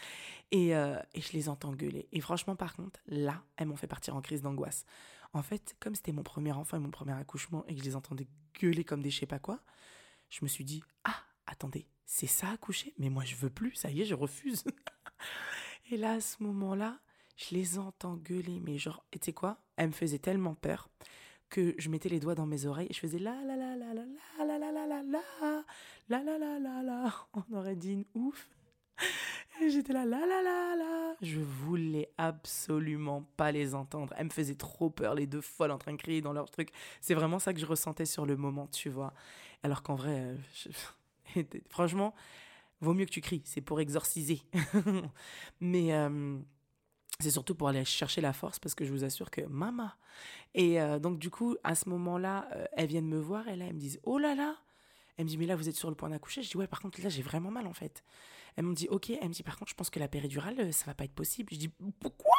[0.52, 2.08] Et, euh, et, je les entends gueuler.
[2.12, 4.86] Et franchement, par contre, là, elles m'ont fait partir en crise d'angoisse.
[5.34, 7.96] En fait, comme c'était mon premier enfant et mon premier accouchement et que je les
[7.96, 8.28] entendais
[8.60, 9.60] gueuler comme des je sais pas quoi,
[10.30, 12.94] je me suis dit, ah, attendez, c'est ça accoucher?
[12.98, 14.64] Mais moi, je veux plus, ça y est, je refuse.
[15.92, 17.00] et là, à ce moment-là,
[17.38, 19.62] je les entends gueuler, mais genre, et tu sais quoi?
[19.78, 20.90] Elles me faisaient tellement peur
[21.50, 23.94] que je mettais les doigts dans mes oreilles et je faisais la la la la
[23.94, 24.06] la
[24.38, 24.51] la la
[25.04, 25.64] là là,
[26.10, 27.14] là là là là là.
[27.34, 28.50] On aurait dit une ouf.
[29.70, 31.16] J'étais là, là là là là.
[31.22, 34.14] Je voulais absolument pas les entendre.
[34.18, 36.70] Elles me faisaient trop peur, les deux folles en train de crier dans leur truc.
[37.00, 39.14] C'est vraiment ça que je ressentais sur le moment, tu vois.
[39.62, 40.36] Alors qu'en vrai,
[41.36, 42.16] euh, franchement,
[42.80, 43.44] vaut mieux que tu cries.
[43.46, 44.42] C'est pour exorciser.
[45.60, 45.94] Mais.
[45.94, 46.38] Euh,
[47.20, 49.92] c'est surtout pour aller chercher la force parce que je vous assure que maman.
[50.56, 53.76] Et euh, donc du coup, à ce moment-là, elles viennent me voir et là, elles
[53.76, 54.56] me disent, oh là là,
[55.18, 56.80] elle me dit Mais là, vous êtes sur le point d'accoucher Je dis Ouais, par
[56.80, 58.04] contre, là, j'ai vraiment mal en fait.
[58.56, 59.10] Elle me dit Ok.
[59.10, 61.14] Elle me dit Par contre, je pense que la péridurale, euh, ça va pas être
[61.14, 61.50] possible.
[61.52, 61.70] Je dis
[62.00, 62.36] Pourquoi?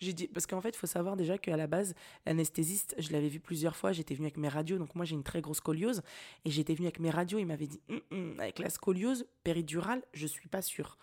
[0.00, 1.94] J'ai dit Parce qu'en fait, il faut savoir déjà qu'à la base,
[2.26, 3.92] l'anesthésiste, je l'avais vu plusieurs fois.
[3.92, 4.78] J'étais venue avec mes radios.
[4.78, 6.02] Donc, moi, j'ai une très grosse scoliose.
[6.44, 7.38] Et j'étais venue avec mes radios.
[7.38, 10.98] Il m'avait dit hum, hum, Avec la scoliose péridurale, je suis pas sûre.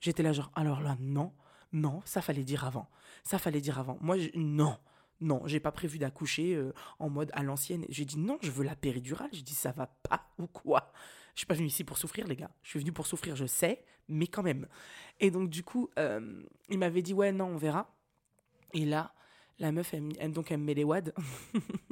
[0.00, 1.32] J'étais là, genre Alors là, non.
[1.72, 2.88] Non, ça fallait dire avant.
[3.22, 3.96] Ça fallait dire avant.
[4.00, 4.76] Moi, non.
[5.20, 7.84] Non, j'ai pas prévu d'accoucher euh, en mode à l'ancienne.
[7.88, 9.28] J'ai dit non, je veux la péridurale.
[9.32, 10.92] J'ai dit ça va pas ou quoi?
[11.34, 12.50] Je suis pas venu ici pour souffrir, les gars.
[12.62, 14.66] Je suis venu pour souffrir, je sais, mais quand même.
[15.20, 17.94] Et donc du coup, euh, il m'avait dit ouais non, on verra.
[18.72, 19.12] Et là,
[19.58, 21.12] la meuf, elle, donc elle me met les wads.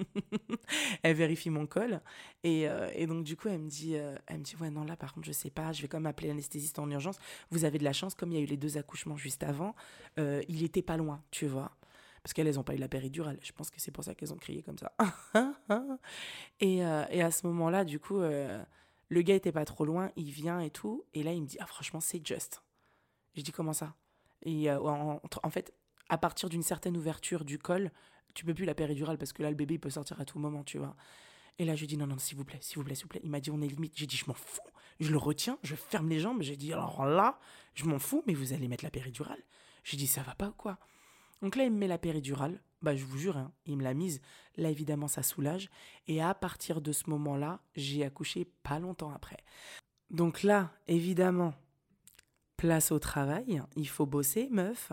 [1.02, 2.00] elle vérifie mon col.
[2.44, 4.96] Et, euh, et, donc, du coup, elle me, dit, elle me dit Ouais, non, là,
[4.96, 5.72] par contre, je sais pas.
[5.72, 7.18] Je vais quand même appeler l'anesthésiste en urgence.
[7.50, 9.74] Vous avez de la chance, comme il y a eu les deux accouchements juste avant,
[10.16, 11.77] il était pas loin, tu vois.
[12.22, 13.38] Parce qu'elles, elles ont pas eu la péridurale.
[13.42, 14.92] Je pense que c'est pour ça qu'elles ont crié comme ça.
[16.60, 20.10] et, et, à ce moment-là, du coup, le gars était pas trop loin.
[20.16, 21.04] Il vient et tout.
[21.14, 22.62] Et là, il me dit Ah, franchement, c'est juste.
[23.34, 23.94] Je dis Comment ça?
[24.42, 25.72] Et en, en, fait,
[26.08, 27.90] à partir d'une certaine ouverture du col,
[28.34, 30.62] tu peux plus la péridurale parce que là, le bébé peut sortir à tout moment,
[30.64, 30.94] tu vois.
[31.58, 33.08] Et là, je lui dis non, non, s'il vous plaît, s'il vous plaît, s'il vous
[33.08, 33.20] plaît.
[33.24, 33.94] Il m'a dit on est limite.
[33.96, 34.60] J'ai dit je m'en fous.
[35.00, 36.42] Je le retiens, je ferme les jambes.
[36.42, 37.38] J'ai dit alors là,
[37.74, 39.42] je m'en fous, mais vous allez mettre la péridurale.
[39.84, 40.78] J'ai dit ça va pas ou quoi?
[41.42, 42.60] Donc là, il me met la péridurale.
[42.80, 44.20] Bah, je vous jure, hein, il me l'a mise.
[44.56, 45.68] Là, évidemment, ça soulage.
[46.06, 49.38] Et à partir de ce moment-là, j'ai accouché pas longtemps après.
[50.10, 51.54] Donc là, évidemment,
[52.56, 54.92] place au travail, il faut bosser, meuf.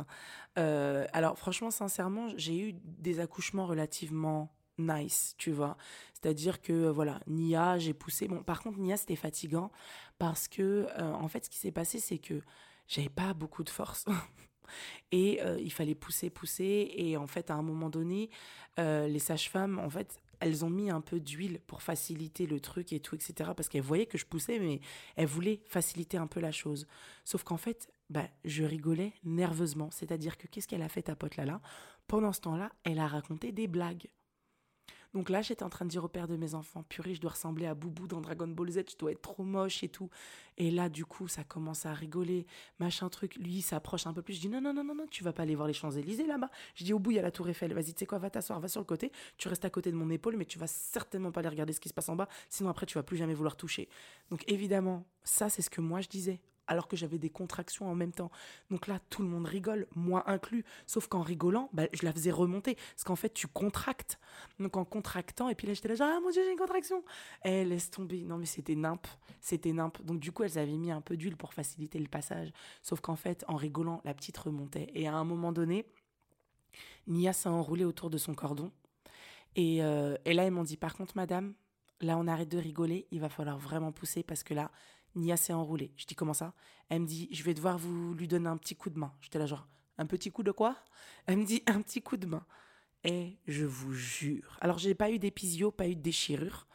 [0.58, 5.78] Euh, alors franchement, sincèrement, j'ai eu des accouchements relativement nice, tu vois.
[6.14, 8.28] C'est-à-dire que euh, voilà, Nia, j'ai poussé.
[8.28, 9.72] Bon, par contre, Nia, c'était fatigant
[10.20, 12.42] parce que euh, en fait, ce qui s'est passé, c'est que
[12.88, 14.06] j'avais pas beaucoup de force.
[15.12, 16.92] et il fallait pousser, pousser.
[16.96, 18.30] Et en fait, à un moment donné,
[18.78, 23.00] les sages-femmes, en fait, elles ont mis un peu d'huile pour faciliter le truc et
[23.00, 23.52] tout, etc.
[23.56, 24.82] Parce qu'elles voyaient que je poussais, mais
[25.16, 26.88] elles voulaient faciliter un peu la chose.
[27.24, 29.90] Sauf qu'en fait, bah, je rigolais nerveusement.
[29.92, 31.62] C'est-à-dire que qu'est-ce qu'elle a fait ta pote là-là
[32.08, 34.08] Pendant ce temps-là, elle a raconté des blagues.
[35.16, 37.32] Donc là, j'étais en train de dire au père de mes enfants, purée, je dois
[37.32, 40.10] ressembler à Boubou dans Dragon Ball Z, je dois être trop moche et tout.
[40.58, 42.46] Et là, du coup, ça commence à rigoler,
[42.80, 43.38] machin truc.
[43.38, 44.34] Lui, il s'approche un peu plus.
[44.34, 46.50] Je dis, non, non, non, non, non, tu vas pas aller voir les Champs-Élysées là-bas.
[46.76, 47.74] Je dis, au bout, il y a la Tour Eiffel.
[47.74, 49.14] Vas-y, tu sais quoi, va t'asseoir, va sur le côté.
[49.38, 51.80] Tu restes à côté de mon épaule, mais tu vas certainement pas aller regarder ce
[51.80, 52.28] qui se passe en bas.
[52.50, 53.88] Sinon, après, tu vas plus jamais vouloir toucher.
[54.32, 57.96] Donc, évidemment, ça, c'est ce que moi, je disais alors que j'avais des contractions en
[57.96, 58.32] même temps.
[58.70, 60.66] Donc là, tout le monde rigole, moi inclus.
[60.86, 62.76] Sauf qu'en rigolant, bah, je la faisais remonter.
[62.76, 64.20] Parce qu'en fait, tu contractes.
[64.60, 67.04] Donc en contractant, et puis là, j'étais là, genre, ah mon Dieu, j'ai une contraction.
[67.44, 68.24] Eh, laisse tomber.
[68.24, 69.08] Non, mais c'était nimp.
[69.42, 70.02] C'était nimp.
[70.04, 72.52] Donc du coup, elles avaient mis un peu d'huile pour faciliter le passage.
[72.82, 74.88] Sauf qu'en fait, en rigolant, la petite remontait.
[74.94, 75.86] Et à un moment donné,
[77.08, 78.72] Nia s'est enroulée autour de son cordon.
[79.56, 81.54] Et, euh, et là, ils m'ont dit, par contre, madame,
[82.02, 83.08] là, on arrête de rigoler.
[83.12, 84.72] Il va falloir vraiment pousser parce que là,
[85.16, 85.94] Nia s'est enroulée.
[85.98, 86.54] Je dis comment ça?
[86.90, 89.14] Elle me dit je vais devoir vous lui donner un petit coup de main.
[89.22, 90.76] J'étais là genre un petit coup de quoi?
[91.26, 92.46] Elle me dit un petit coup de main.
[93.04, 94.58] Et je vous jure.
[94.62, 96.68] Alors j'ai pas eu d'épisio, pas eu de déchirure,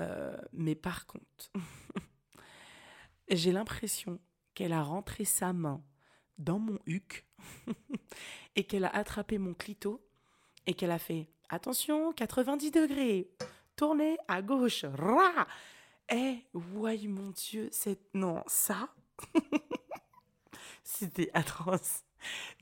[0.00, 1.50] euh, mais par contre,
[3.28, 4.18] j'ai l'impression
[4.54, 5.82] qu'elle a rentré sa main
[6.38, 7.26] dans mon huc
[8.56, 10.02] et qu'elle a attrapé mon clito
[10.66, 13.30] et qu'elle a fait attention 90 degrés,
[13.76, 15.46] tournez à gauche, ra
[16.10, 17.98] eh, ouais, mon Dieu, c'est...
[18.14, 18.88] Non, ça...
[20.84, 22.04] C'était atroce.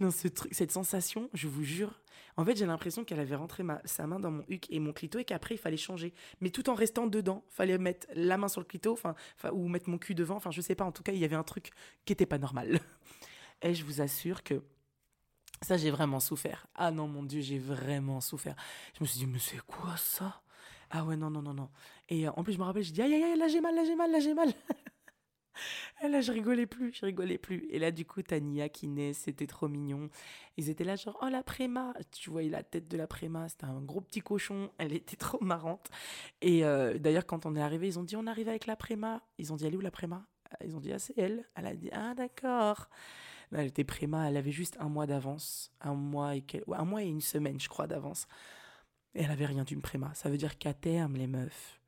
[0.00, 2.00] Non, ce truc, cette sensation, je vous jure.
[2.36, 4.92] En fait, j'ai l'impression qu'elle avait rentré ma, sa main dans mon huc et mon
[4.92, 6.12] clito et qu'après, il fallait changer.
[6.40, 7.44] Mais tout en restant dedans.
[7.48, 8.98] Fallait mettre la main sur le clito,
[9.52, 10.36] ou mettre mon cul devant.
[10.36, 10.84] Enfin, je sais pas.
[10.84, 11.70] En tout cas, il y avait un truc
[12.04, 12.80] qui était pas normal.
[13.62, 14.62] Et je vous assure que
[15.62, 16.66] ça, j'ai vraiment souffert.
[16.74, 18.56] Ah non, mon Dieu, j'ai vraiment souffert.
[18.98, 20.42] Je me suis dit, mais c'est quoi ça?
[20.96, 21.70] Ah ouais, non, non, non, non.
[22.08, 23.74] Et euh, en plus, je me rappelle, j'ai dit, aïe, aïe, aïe, là j'ai mal,
[23.74, 24.48] là j'ai mal, là j'ai mal.
[26.02, 27.66] Là, je rigolais plus, je rigolais plus.
[27.70, 30.10] Et là, du coup, Tania qui naît, c'était trop mignon.
[30.56, 31.94] Ils étaient là, genre, oh, la préma.
[32.10, 34.70] Tu voyais la tête de la préma, c'était un gros petit cochon.
[34.78, 35.88] Elle était trop marrante.
[36.42, 39.22] Et euh, d'ailleurs, quand on est arrivé, ils ont dit, on arrive avec la préma.
[39.38, 40.26] Ils ont dit, elle est où la préma?
[40.64, 41.44] Ils ont dit, ah, c'est elle.
[41.54, 42.90] Elle a dit, ah, d'accord.
[43.52, 45.72] Elle était préma, elle avait juste un mois d'avance.
[45.80, 48.26] Un mois et, un mois et une semaine, je crois, d'avance.
[49.14, 50.12] Elle avait rien d'une préma.
[50.14, 51.80] Ça veut dire qu'à terme, les meufs,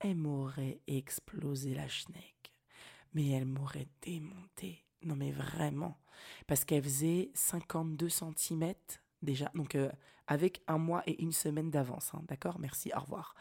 [0.00, 2.52] elles m'auraient explosé la schneck.
[3.14, 4.84] Mais elles m'auraient démonté.
[5.02, 5.98] Non mais vraiment.
[6.46, 8.74] Parce qu'elle faisait 52 cm
[9.20, 9.50] déjà.
[9.54, 9.90] Donc euh,
[10.26, 12.12] avec un mois et une semaine d'avance.
[12.14, 12.22] Hein.
[12.26, 12.58] D'accord?
[12.58, 13.34] Merci, au revoir.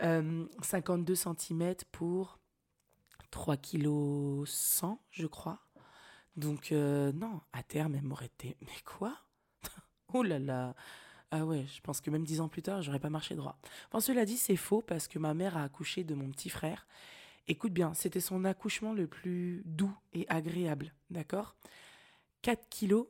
[0.00, 2.38] 52 euh, cm pour
[3.30, 5.58] 3 kg 100, je crois.
[6.36, 8.56] Donc euh, non, à terme, elle m'aurait été...
[8.60, 9.16] Mais quoi?
[10.14, 10.74] Oh là là
[11.30, 13.58] ah ouais, je pense que même dix ans plus tard, j'aurais pas marché droit.
[13.88, 16.86] Enfin, cela dit, c'est faux parce que ma mère a accouché de mon petit frère.
[17.48, 21.56] Écoute bien, c'était son accouchement le plus doux et agréable, d'accord?
[22.42, 23.06] 4 kilos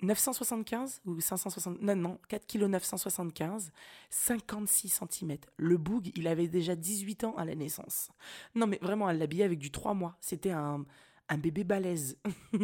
[0.00, 3.72] 975 ou 560 non non 4 kg 975
[4.10, 8.08] 56 cm le boug il avait déjà 18 ans à la naissance
[8.54, 10.84] non mais vraiment elle l'habillait avec du 3 mois c'était un
[11.28, 12.18] un bébé balèze.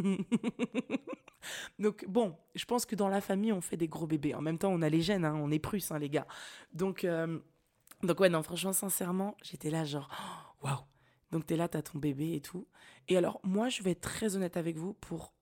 [1.79, 4.35] Donc bon, je pense que dans la famille, on fait des gros bébés.
[4.35, 6.27] En même temps, on a les gènes, hein, on est prusses, hein, les gars.
[6.73, 7.39] Donc, euh,
[8.03, 10.09] donc ouais, non, franchement, sincèrement, j'étais là genre,
[10.63, 10.79] waouh.
[11.31, 12.67] Donc t'es là, t'as ton bébé et tout.
[13.09, 15.35] Et alors, moi, je vais être très honnête avec vous pour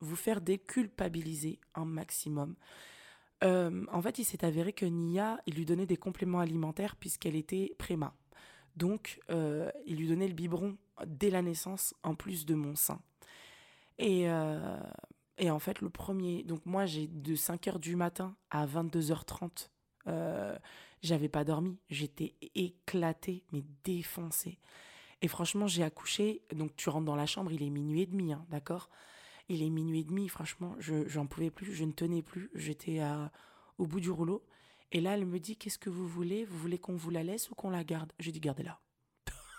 [0.00, 2.54] vous faire déculpabiliser un maximum.
[3.44, 7.36] Euh, en fait, il s'est avéré que Nia, il lui donnait des compléments alimentaires puisqu'elle
[7.36, 8.14] était préma.
[8.76, 13.00] Donc, euh, il lui donnait le biberon dès la naissance, en plus de mon sein.
[13.98, 14.78] Et, euh,
[15.38, 19.70] et en fait, le premier, donc moi, j'ai de 5h du matin à 22h30,
[20.06, 20.56] euh,
[21.02, 21.78] j'avais pas dormi.
[21.90, 24.58] J'étais éclatée, mais défoncée.
[25.22, 26.42] Et franchement, j'ai accouché.
[26.52, 28.88] Donc, tu rentres dans la chambre, il est minuit et demi, hein, d'accord?
[29.48, 32.50] Il est minuit et demi, franchement, je j'en pouvais plus, je ne tenais plus.
[32.54, 33.00] J'étais
[33.78, 34.44] au bout du rouleau.
[34.92, 36.44] Et là, elle me dit Qu'est-ce que vous voulez?
[36.44, 38.12] Vous voulez qu'on vous la laisse ou qu'on la garde?
[38.18, 38.80] J'ai dit Gardez-la.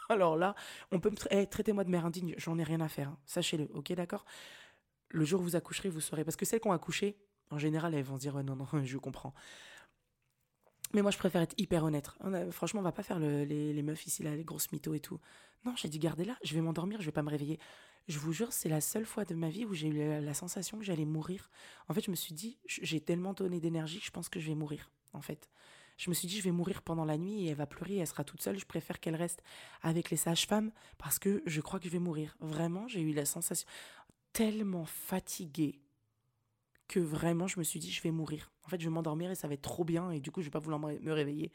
[0.13, 0.55] Alors là,
[0.91, 3.09] on peut me eh, traiter-moi de mère indigne, j'en ai rien à faire.
[3.09, 3.17] Hein.
[3.25, 4.25] Sachez-le, ok, d'accord?
[5.09, 6.23] Le jour où vous accoucherez, vous saurez.
[6.23, 7.17] Parce que celles qui ont accouché,
[7.51, 9.33] en général, elles vont se dire Non, non, je comprends.
[10.93, 12.09] Mais moi, je préfère être hyper honnête.
[12.49, 15.19] franchement, on va pas faire les, meufs ici, là, les grosses mythos et tout.
[15.63, 17.59] Non, j'ai dit Gardez-la, je vais m'endormir, je vais pas me réveiller.
[18.07, 20.79] Je vous jure, c'est la seule fois de ma vie où j'ai eu la sensation
[20.79, 21.51] que j'allais mourir.
[21.89, 24.55] En fait, je me suis dit J'ai tellement donné d'énergie, je pense que je vais
[24.55, 25.49] mourir en fait.
[25.99, 28.07] Je me suis dit, je vais mourir pendant la nuit et elle va pleurer, elle
[28.07, 28.57] sera toute seule.
[28.57, 29.43] Je préfère qu'elle reste
[29.81, 32.37] avec les sages-femmes parce que je crois que je vais mourir.
[32.39, 33.67] Vraiment, j'ai eu la sensation
[34.31, 35.81] tellement fatiguée
[36.87, 38.49] que vraiment, je me suis dit, je vais mourir.
[38.63, 40.45] En fait, je vais m'endormir et ça va être trop bien et du coup, je
[40.45, 41.51] vais pas vouloir me réveiller.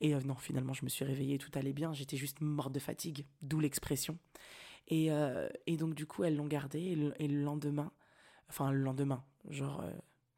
[0.00, 1.92] Et euh, non, finalement, je me suis réveillée, tout allait bien.
[1.94, 4.18] J'étais juste morte de fatigue, d'où l'expression.
[4.88, 7.90] Et, euh, donc, du coup, elles l'ont gardée et le, lendemain,
[8.48, 9.80] enfin, le lendemain, genre.
[9.80, 9.90] Euh,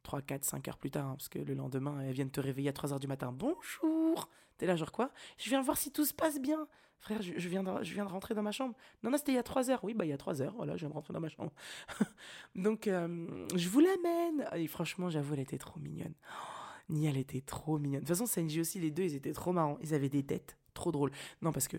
[0.02, 2.40] 3, 4, 5 heures plus tard, hein, parce que le lendemain, elle vient de te
[2.40, 3.32] réveiller à 3 heures du matin.
[3.32, 5.10] Bonjour T'es là, genre quoi?
[5.38, 6.68] Je viens voir si tout se passe bien.
[6.98, 8.74] Frère, je, viens de, je viens de rentrer dans ma chambre.
[9.02, 9.82] Non, non, c'était il y a 3 heures.
[9.84, 11.50] Oui, bah il y a 3 heures, voilà, je viens de rentrer dans ma chambre.
[12.54, 14.46] Donc, euh, je vous l'amène.
[14.54, 16.12] Et franchement, j'avoue, elle était trop mignonne.
[16.28, 18.02] Oh, Ni elle était trop mignonne.
[18.02, 19.78] De toute façon, Sanji aussi, les deux, ils étaient trop marrants.
[19.80, 21.12] Ils avaient des têtes trop drôles.
[21.40, 21.78] Non, parce que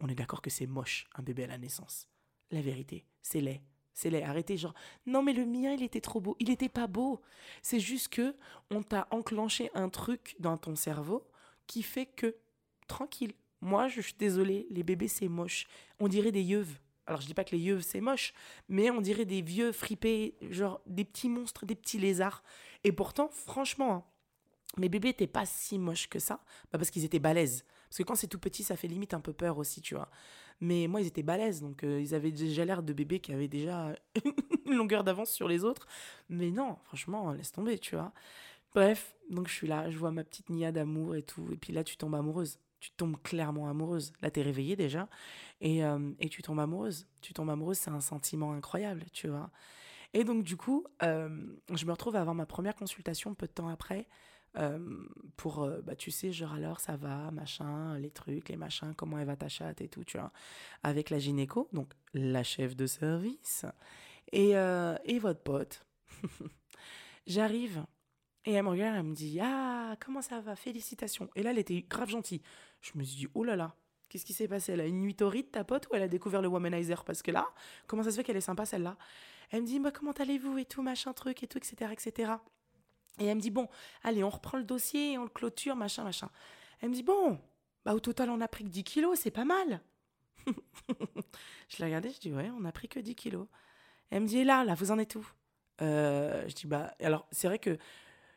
[0.00, 2.08] on est d'accord que c'est moche, un bébé à la naissance.
[2.50, 3.62] la vérité, c'est laid.
[3.94, 4.22] C'est laid.
[4.22, 4.74] Arrêtez, genre,
[5.06, 6.36] non, mais le mien, il était trop beau.
[6.38, 7.20] Il n'était pas beau.
[7.62, 8.34] C'est juste que
[8.70, 11.26] on t'a enclenché un truc dans ton cerveau
[11.66, 12.36] qui fait que,
[12.88, 13.32] tranquille.
[13.60, 15.66] Moi, je suis désolée, les bébés, c'est moche.
[15.98, 16.66] On dirait des yeux.
[17.06, 18.32] Alors, je dis pas que les yeux, c'est moche,
[18.68, 22.42] mais on dirait des vieux fripés, genre des petits monstres, des petits lézards.
[22.84, 24.04] Et pourtant, franchement, hein,
[24.76, 27.64] mes bébés n'étaient pas si moches que ça, bah, parce qu'ils étaient balèzes.
[27.88, 30.08] Parce que quand c'est tout petit, ça fait limite un peu peur aussi, tu vois.
[30.60, 33.48] Mais moi, ils étaient balèzes, donc euh, ils avaient déjà l'air de bébés qui avaient
[33.48, 33.94] déjà
[34.66, 35.86] une longueur d'avance sur les autres.
[36.28, 38.12] Mais non, franchement, laisse tomber, tu vois.
[38.74, 41.46] Bref, donc je suis là, je vois ma petite Nia d'amour et tout.
[41.52, 42.58] Et puis là, tu tombes amoureuse.
[42.80, 44.12] Tu tombes clairement amoureuse.
[44.22, 45.08] Là, t'es réveillée déjà.
[45.60, 47.06] Et, euh, et tu tombes amoureuse.
[47.22, 49.50] Tu tombes amoureuse, c'est un sentiment incroyable, tu vois.
[50.14, 51.28] Et donc, du coup, euh,
[51.74, 54.08] je me retrouve à avoir ma première consultation peu de temps après
[55.36, 59.26] pour, bah, tu sais, genre alors ça va, machin, les trucs, les machins, comment elle
[59.26, 60.32] va ta chatte et tout, tu vois,
[60.82, 63.64] avec la gynéco, donc la chef de service,
[64.32, 65.86] et, et votre pote.
[67.26, 67.84] J'arrive
[68.46, 70.56] et elle me regarde, elle me dit Ah, comment ça va?
[70.56, 71.28] Félicitations.
[71.36, 72.42] Et là, elle était grave gentille.
[72.80, 73.74] Je me suis dit Oh là là,
[74.08, 74.72] qu'est-ce qui s'est passé?
[74.72, 77.04] Elle a une nuit torride, ta pote, ou elle a découvert le womanizer?
[77.04, 77.46] Parce que là,
[77.86, 78.96] comment ça se fait qu'elle est sympa celle-là?
[79.50, 81.92] Elle me dit bah, Comment allez-vous et tout, machin, truc et tout, etc.
[81.92, 82.32] etc.
[83.18, 83.68] Et elle me dit, bon,
[84.02, 86.30] allez, on reprend le dossier, on le clôture, machin, machin.
[86.80, 87.38] Elle me dit, bon,
[87.84, 89.82] bah au total, on a pris que 10 kilos, c'est pas mal.
[91.68, 93.46] je l'ai regardé, je dis, ouais, on a pris que 10 kilos.
[94.10, 95.26] elle me dit, et là, là, vous en êtes où?
[95.82, 97.78] Euh, Je dis, bah, alors, c'est vrai que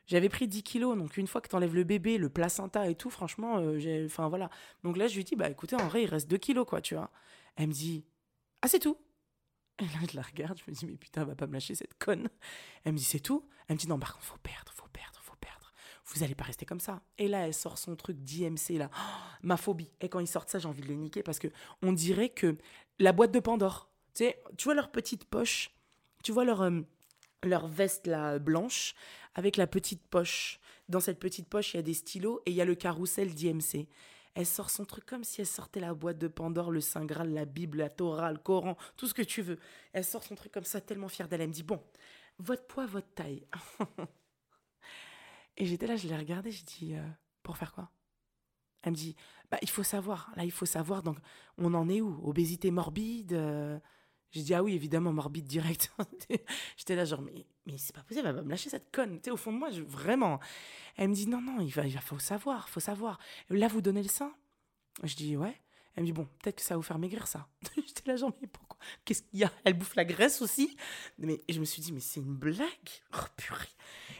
[0.06, 2.96] j'avais pris 10 kilos, donc une fois que tu enlèves le bébé, le placenta et
[2.96, 4.50] tout, franchement, euh, j'ai, enfin voilà.
[4.84, 6.96] Donc là, je lui dis, bah écoutez, en vrai, il reste 2 kilos, quoi, tu
[6.96, 7.12] vois.
[7.56, 8.06] Elle me dit,
[8.62, 8.98] ah, c'est tout
[9.80, 11.98] et là, je la regarde, je me dis, mais putain, va pas me lâcher cette
[11.98, 12.30] conne.
[12.84, 13.48] Elle me dit, c'est tout?
[13.68, 15.74] Elle me dit, non, par contre, faut perdre, faut perdre, faut perdre.
[16.06, 17.02] Vous allez pas rester comme ça.
[17.18, 18.90] Et là, elle sort son truc d'IMC, là.
[19.42, 19.90] ma phobie.
[20.00, 21.48] Et quand ils sortent ça, j'ai envie de les niquer parce que
[21.82, 22.58] on dirait que
[23.00, 25.72] la boîte de Pandore, tu sais, tu vois leur petite poche,
[26.24, 26.82] tu vois leur, euh,
[27.42, 28.94] leur veste, là, blanche,
[29.34, 30.60] avec la petite poche.
[30.88, 33.34] Dans cette petite poche, il y a des stylos et il y a le carrousel
[33.34, 33.88] d'IMC.
[34.36, 37.34] Elle sort son truc comme si elle sortait la boîte de Pandore, le Saint Graal,
[37.34, 39.60] la Bible, la Torah, le Coran, tout ce que tu veux.
[39.93, 41.41] Elle sort son truc comme ça, tellement fière d'elle.
[41.41, 41.82] Elle me dit Bon,
[42.39, 43.46] votre poids, votre taille.
[45.58, 47.08] Et j'étais là, je l'ai regardée, je dis euh,
[47.43, 47.91] Pour faire quoi?
[48.82, 49.15] Elle me dit
[49.52, 50.32] Bah, il faut savoir.
[50.36, 51.04] Là, il faut savoir.
[51.04, 51.17] Donc,
[51.58, 52.19] on en est où?
[52.28, 53.80] Obésité morbide euh,
[54.34, 55.93] j'ai dit, ah oui, évidemment, morbide direct.
[56.78, 59.19] J'étais là, genre, mais, mais c'est pas possible, elle va me lâcher cette conne.
[59.21, 60.39] Tu au fond de moi, vraiment.
[60.97, 63.19] Elle me dit, non, non, il, va, il faut savoir, faut savoir.
[63.49, 64.34] Là, vous donnez le sein?
[65.04, 65.56] Je dis, ouais.
[65.95, 67.47] Elle me dit, bon, peut-être que ça va vous faire maigrir, ça.
[67.76, 68.80] J'étais là, genre, mais pourquoi?
[69.06, 69.52] Qu'est-ce qu'il y a?
[69.63, 70.76] Elle bouffe la graisse aussi?
[71.17, 72.67] Mais je me suis dit, mais c'est une blague?
[73.13, 73.69] Oh, purée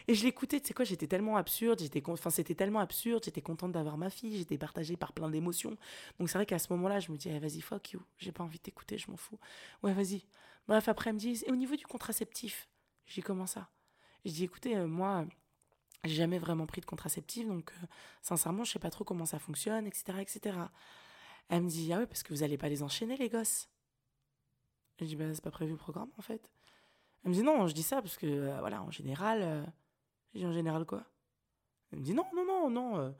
[0.06, 3.40] et je l'écoutais, tu sais quoi, j'étais tellement absurde, j'étais, enfin, c'était tellement absurde, j'étais
[3.40, 5.76] contente d'avoir ma fille, j'étais partagée par plein d'émotions.
[6.18, 8.44] Donc c'est vrai qu'à ce moment-là, je me dis, eh, vas-y, fuck you, j'ai pas
[8.44, 9.38] envie de t'écouter, je m'en fous.
[9.82, 10.24] Ouais, vas-y.
[10.68, 12.68] Bref, après, elle me dit, et au niveau du contraceptif,
[13.06, 13.68] j'ai comment ça
[14.24, 15.26] Je dis, écoutez, euh, moi,
[16.04, 17.86] j'ai jamais vraiment pris de contraceptif, donc euh,
[18.22, 20.58] sincèrement, je sais pas trop comment ça fonctionne, etc., etc.
[21.48, 23.68] Elle me dit, ah ouais, parce que vous allez pas les enchaîner, les gosses.
[25.00, 26.50] Je dis, bah, c'est pas prévu le programme, en fait.
[27.22, 29.66] Elle me dit, non, je dis ça parce que, euh, voilà, en général,
[30.34, 31.04] j'ai dit en général quoi
[31.92, 32.98] Elle me dit non, non, non, non.
[32.98, 33.10] Euh,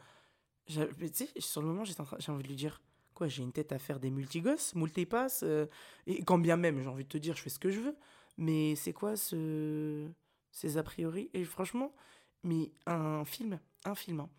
[0.67, 2.83] tu sais, sur le moment, j'ai envie de lui dire
[3.15, 5.67] quoi, j'ai une tête à faire des multigosses, multipasses, euh,
[6.07, 7.97] et quand bien même, j'ai envie de te dire, je fais ce que je veux.
[8.37, 10.09] Mais c'est quoi ce,
[10.51, 11.31] ces a priori?
[11.35, 11.95] Et franchement,
[12.43, 14.21] mais un film, un film.
[14.21, 14.31] Hein.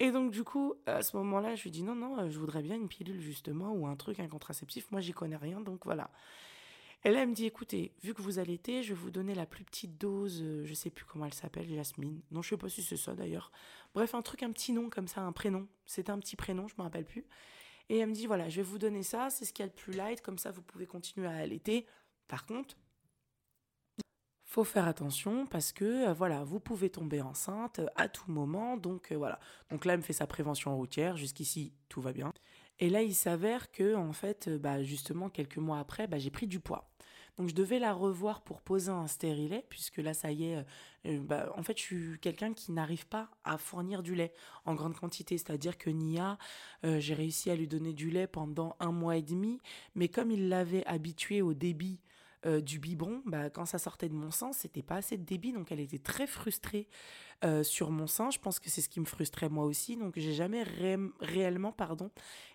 [0.00, 2.62] Et donc, du coup, à ce moment-là, je lui dis non, non, euh, je voudrais
[2.62, 4.90] bien une pilule, justement, ou un truc, un contraceptif.
[4.90, 6.10] Moi, j'y connais rien, donc voilà.
[7.04, 9.46] Et là, elle me dit, écoutez, vu que vous allaitez, je vais vous donner la
[9.46, 12.22] plus petite dose, euh, je sais plus comment elle s'appelle, Jasmine.
[12.30, 13.52] Non, je sais pas si c'est ça d'ailleurs.
[13.94, 15.68] Bref, un truc, un petit nom comme ça, un prénom.
[15.86, 17.26] C'était un petit prénom, je me rappelle plus.
[17.90, 19.68] Et elle me dit, voilà, je vais vous donner ça, c'est ce qu'il y a
[19.68, 21.86] de plus light, comme ça vous pouvez continuer à allaiter.
[22.26, 22.74] Par contre,
[24.54, 28.76] faut faire attention parce que euh, voilà, vous pouvez tomber enceinte à tout moment.
[28.76, 29.40] Donc euh, voilà.
[29.68, 31.16] Donc là, elle me fait sa prévention routière.
[31.16, 32.32] Jusqu'ici, tout va bien.
[32.78, 36.46] Et là, il s'avère que en fait, bah, justement, quelques mois après, bah, j'ai pris
[36.46, 36.88] du poids.
[37.36, 40.62] Donc je devais la revoir pour poser un stérilet, puisque là, ça y est, euh,
[41.06, 44.32] euh, bah, en fait, je suis quelqu'un qui n'arrive pas à fournir du lait
[44.64, 45.36] en grande quantité.
[45.36, 46.38] C'est-à-dire que Nia,
[46.84, 49.60] euh, j'ai réussi à lui donner du lait pendant un mois et demi,
[49.96, 52.00] mais comme il l'avait habitué au débit
[52.62, 55.72] du biberon, bah, quand ça sortait de mon sein, c'était pas assez de débit, donc
[55.72, 56.88] elle était très frustrée
[57.62, 58.30] sur mon sein.
[58.30, 60.62] Je pense que c'est ce qui me frustrait moi aussi, donc j'ai jamais
[61.20, 62.10] réellement pardon,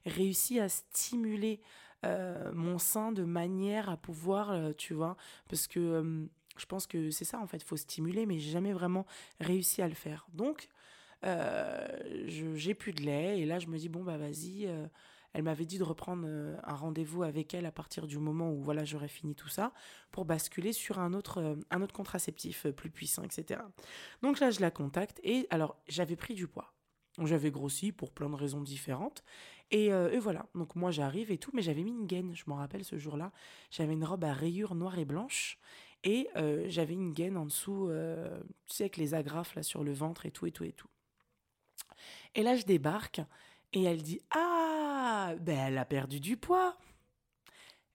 [0.06, 1.60] réussi à stimuler
[2.06, 5.18] euh, mon sein de manière à pouvoir, euh, tu vois,
[5.50, 6.26] parce que euh,
[6.58, 9.06] je pense que c'est ça en fait, faut stimuler, mais j'ai jamais vraiment
[9.42, 10.26] réussi à le faire.
[10.34, 10.70] Donc,
[12.26, 14.70] j'ai plus de lait et là je me dis bon bah vas-y
[15.34, 18.62] elle m'avait dit de reprendre euh, un rendez-vous avec elle à partir du moment où
[18.62, 19.74] voilà j'aurais fini tout ça
[20.12, 23.62] pour basculer sur un autre, euh, un autre contraceptif euh, plus puissant, etc.
[24.24, 26.74] Donc là, je la contacte et alors j'avais pris du poids.
[27.24, 29.24] J'avais grossi pour plein de raisons différentes.
[29.72, 32.56] Et, et voilà, donc moi j'arrive et tout, mais j'avais mis une gaine, je m'en
[32.56, 33.32] rappelle ce jour-là.
[33.72, 35.60] J'avais une robe à rayures noires et blanches
[36.04, 36.30] et
[36.68, 37.92] j'avais une gaine en dessous,
[38.68, 40.88] tu sais, avec les agrafes là sur le ventre et tout et tout et tout.
[42.36, 43.22] Et là, je débarque
[43.74, 46.78] et elle dit Ah, ben elle a perdu du poids.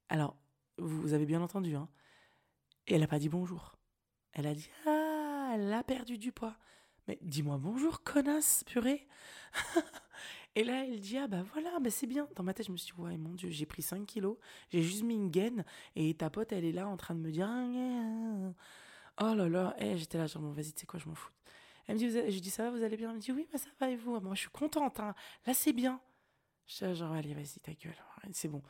[0.09, 0.37] Alors,
[0.79, 1.89] vous avez bien entendu, hein.
[2.87, 3.77] Et elle n'a pas dit bonjour.
[4.33, 6.57] Elle a dit Ah, elle a perdu du poids.
[7.09, 9.07] Mais dis-moi bonjour, connasse, purée.
[10.55, 12.29] et là, elle dit Ah, bah voilà, bah c'est bien.
[12.37, 14.37] Dans ma tête, je me suis dit Ouais, mon Dieu, j'ai pris 5 kilos,
[14.71, 15.65] j'ai juste mis une gaine,
[15.97, 17.49] et ta pote, elle est là en train de me dire
[19.21, 21.15] Oh là là, et eh, j'étais là, genre, bon, vas-y, tu sais quoi, je m'en
[21.15, 21.31] fous.
[21.87, 23.11] Elle me dit, je dis, ça va, vous allez bien?
[23.11, 24.19] Elle me dit, oui, bah, ça va et vous?
[24.21, 25.15] Moi, je suis contente, hein.
[25.47, 26.01] là, c'est bien.
[26.67, 27.97] Je dis, genre, allez, vas-y, ta gueule,
[28.33, 28.63] c'est bon.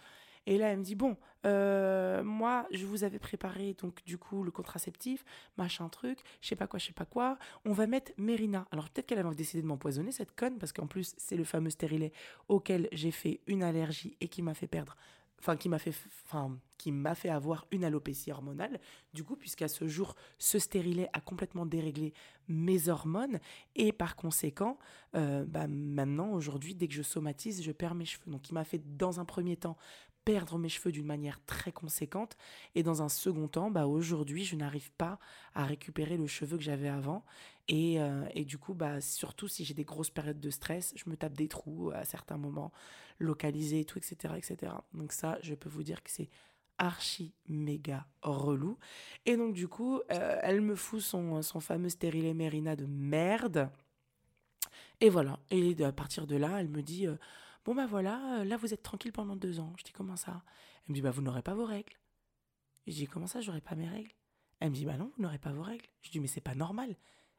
[0.47, 4.43] Et là, elle me dit, bon, euh, moi, je vous avais préparé, donc, du coup,
[4.43, 5.25] le contraceptif,
[5.57, 7.39] machin truc, je sais pas quoi, je sais pas quoi.
[7.65, 8.67] On va mettre Mérina.
[8.71, 11.71] Alors, peut-être qu'elle avait décidé de m'empoisonner, cette conne, parce qu'en plus, c'est le fameux
[11.71, 12.13] stérilet
[12.49, 14.97] auquel j'ai fait une allergie et qui m'a fait perdre
[15.45, 18.81] enfin qui m'a fait enfin qui m'a fait avoir une alopécie hormonale
[19.13, 22.15] du coup puisqu'à ce jour ce stérilet a complètement déréglé
[22.49, 23.39] mes hormones
[23.77, 24.79] et par conséquent
[25.15, 28.65] euh, bah, maintenant aujourd'hui dès que je somatise je perds mes cheveux donc il m'a
[28.65, 29.77] fait dans un premier temps
[30.25, 32.37] perdre mes cheveux d'une manière très conséquente.
[32.75, 35.19] Et dans un second temps, bah, aujourd'hui, je n'arrive pas
[35.55, 37.25] à récupérer le cheveu que j'avais avant.
[37.69, 41.11] Et, euh, et, du coup, bah, surtout si j'ai des grosses périodes de stress, je
[41.11, 42.73] me tape des trous à certains moments,
[43.19, 44.73] localisés et tout, etc., etc.
[44.93, 46.29] Donc ça, je peux vous dire que c'est
[46.79, 48.79] archi méga relou.
[49.27, 53.71] Et donc du coup, euh, elle me fout son, son fameux stérilet Mérina de merde.
[55.01, 55.39] Et voilà.
[55.51, 57.07] Et à partir de là, elle me dit...
[57.07, 57.17] Euh,
[57.65, 59.73] Bon, bah voilà, euh, là vous êtes tranquille pendant deux ans.
[59.79, 60.43] Je dis Comment ça?
[60.85, 61.95] Elle me dit Bah vous n'aurez pas vos règles.
[62.87, 64.13] Je dis Comment ça, j'aurai pas mes règles?
[64.61, 65.87] Elle me dit Bah non, vous n'aurez pas vos règles.
[66.03, 66.95] Je dis Mais c'est pas normal.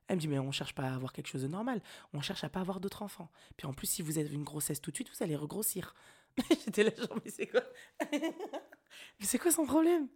[0.08, 1.82] Elle me dit, mais on cherche pas à avoir quelque chose de normal.
[2.14, 3.32] On cherche à pas avoir d'autres enfants.
[3.58, 5.96] Puis en plus, si vous avez une grossesse tout de suite, vous allez regrossir.
[6.66, 7.64] J'étais là, genre, mais c'est quoi?
[9.20, 10.08] Mais c'est quoi son problème?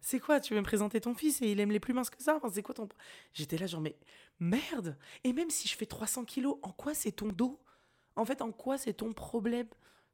[0.00, 0.40] C'est quoi?
[0.40, 2.36] Tu veux me présenter ton fils et il aime les plus minces que ça?
[2.36, 2.88] Enfin, C'est quoi ton.
[3.34, 3.96] J'étais là, genre, mais
[4.40, 7.60] merde Et même si je fais 300 kilos, en quoi c'est ton dos?
[8.16, 9.68] En fait, en quoi c'est ton problème?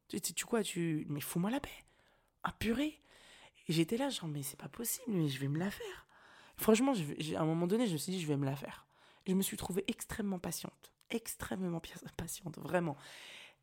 [0.09, 1.85] Tu, tu, quoi tu Mais fous-moi la paix.
[2.43, 3.01] Ah purée.
[3.69, 6.07] J'étais là, genre, mais c'est pas possible, mais je vais me la faire.
[6.57, 6.93] Franchement,
[7.37, 8.87] à un moment donné, je me suis dit, je vais me la faire.
[9.27, 10.93] Je me suis trouvée extrêmement patiente.
[11.11, 11.81] Extrêmement
[12.17, 12.97] patiente, vraiment.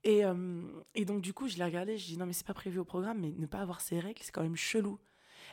[0.03, 0.61] Et, euh,
[0.95, 2.85] et donc, du coup, je l'ai regardé, je dis, non, mais c'est pas prévu au
[2.85, 4.99] programme, mais ne pas avoir ses règles, c'est quand même chelou.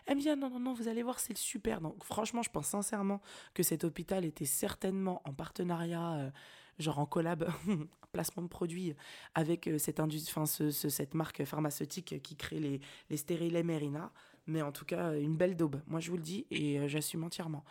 [0.07, 1.81] Elle me dit, ah, non, non, non, vous allez voir, c'est super.
[1.81, 3.21] Donc, franchement, je pense sincèrement
[3.55, 6.15] que cet hôpital était certainement en partenariat.
[6.15, 6.31] Euh,
[6.79, 7.49] genre en collab,
[8.13, 8.95] placement de produits
[9.35, 14.13] avec euh, cette, enfin, ce, cette marque pharmaceutique qui crée les, les stérilets Merina.
[14.47, 17.65] Mais en tout cas, une belle daube, moi je vous le dis, et j'assume entièrement.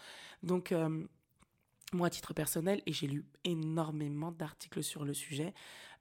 [0.44, 0.74] Donc,
[1.94, 5.54] moi, à titre personnel, et j'ai lu énormément d'articles sur le sujet,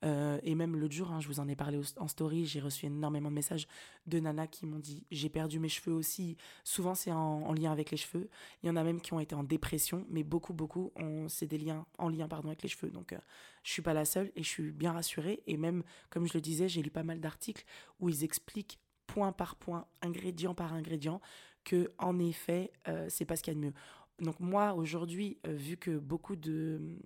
[0.04, 2.86] euh, et même l'autre jour, hein, je vous en ai parlé en story, j'ai reçu
[2.86, 3.66] énormément de messages
[4.06, 6.36] de nanas qui m'ont dit j'ai perdu mes cheveux aussi.
[6.62, 8.28] Souvent, c'est en, lien avec les cheveux.
[8.62, 10.92] Il y en a même qui ont été en dépression, mais beaucoup, beaucoup,
[11.28, 12.90] c'est des liens en lien pardon, avec les cheveux.
[12.90, 13.18] Donc, euh,
[13.62, 15.42] je suis pas la seule et je suis bien rassurée.
[15.46, 17.64] Et même, comme je le disais, j'ai lu pas mal d'articles
[18.00, 21.20] où ils expliquent point par point, ingrédient par ingrédient,
[21.64, 23.74] que en effet, euh, c'est pas ce qu'il y a de mieux.
[24.20, 26.98] Donc moi, aujourd'hui, vu que beaucoup de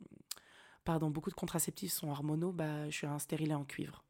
[0.88, 4.06] pardon, beaucoup de contraceptifs sont hormonaux, bah, je suis un stérilet en cuivre.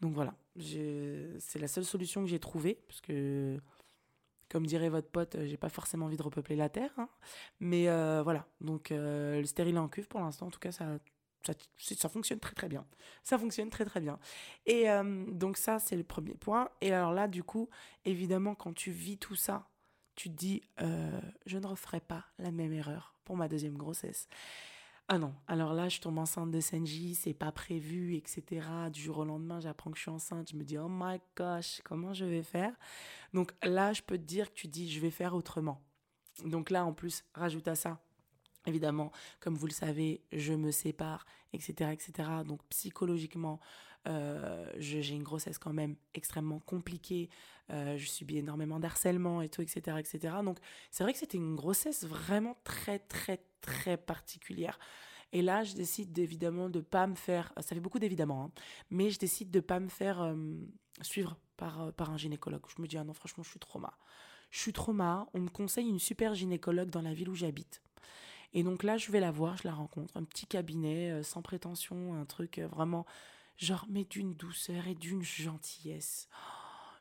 [0.00, 3.60] Donc voilà, c'est la seule solution que j'ai trouvée, parce que,
[4.48, 6.90] comme dirait votre pote, j'ai pas forcément envie de repeupler la Terre.
[6.96, 7.10] Hein.
[7.60, 10.86] mais euh, voilà, donc euh, le stérilet en cuivre, pour l'instant, en tout cas, ça,
[11.76, 12.86] ça, fonctionne très très bien.
[13.22, 14.18] Ça fonctionne très très bien.
[14.64, 16.70] Et euh, donc ça, c'est le premier point.
[16.80, 17.68] Et alors là, du coup,
[18.06, 19.68] évidemment, quand tu vis tout ça,
[20.20, 20.60] tu dis,
[21.46, 24.28] je ne referai pas la même erreur pour ma deuxième grossesse.
[25.08, 28.66] Ah non, alors là, je tombe enceinte de Senji, c'est pas prévu, etc.
[28.92, 31.80] Du jour au lendemain, j'apprends que je suis enceinte, je me dis, oh my gosh,
[31.84, 32.74] comment je vais faire?
[33.32, 35.80] Donc là, je peux te dire que tu dis, je vais faire autrement.
[36.44, 37.98] Donc là, en plus, rajoute à ça,
[38.66, 41.92] évidemment, comme vous le savez, je me sépare, etc.
[41.92, 42.28] etc.
[42.46, 47.28] Donc psychologiquement, euh, j'ai une grossesse quand même extrêmement compliquée,
[47.72, 49.98] euh, je subis énormément d'harcèlement et tout, etc.
[49.98, 50.34] etc.
[50.44, 50.58] Donc
[50.90, 54.78] c'est vrai que c'était une grossesse vraiment très, très, très particulière.
[55.32, 58.50] Et là, je décide évidemment de pas me faire, ça fait beaucoup d'évidemment, hein,
[58.90, 60.34] mais je décide de pas me faire euh,
[61.02, 62.62] suivre par, euh, par un gynécologue.
[62.74, 63.96] Je me dis, ah non, franchement, je suis trauma.
[64.50, 65.28] Je suis trauma.
[65.32, 67.80] On me conseille une super gynécologue dans la ville où j'habite.
[68.52, 70.16] Et donc là, je vais la voir, je la rencontre.
[70.16, 73.06] Un petit cabinet, euh, sans prétention, un truc vraiment.
[73.64, 76.28] Genre, mais d'une douceur et d'une gentillesse.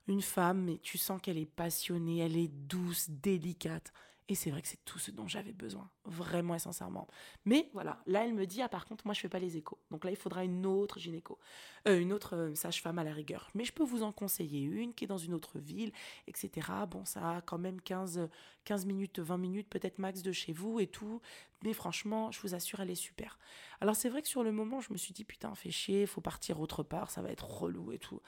[0.08, 3.94] Une femme, mais tu sens qu'elle est passionnée, elle est douce, délicate.
[4.30, 7.08] Et c'est vrai que c'est tout ce dont j'avais besoin, vraiment et sincèrement.
[7.46, 9.80] Mais voilà, là, elle me dit, ah par contre, moi, je fais pas les échos.
[9.90, 11.40] Donc là, il faudra une autre gynéco,
[11.88, 13.50] euh, une autre euh, sage-femme à la rigueur.
[13.56, 15.92] Mais je peux vous en conseiller une qui est dans une autre ville,
[16.28, 16.68] etc.
[16.88, 18.30] Bon, ça a quand même 15,
[18.66, 21.22] 15 minutes, 20 minutes, peut-être max de chez vous et tout.
[21.64, 23.40] Mais franchement, je vous assure, elle est super.
[23.82, 26.22] Alors c'est vrai que sur le moment, je me suis dit, putain, fais chier, faut
[26.22, 28.22] partir autre part, ça va être relou et tout.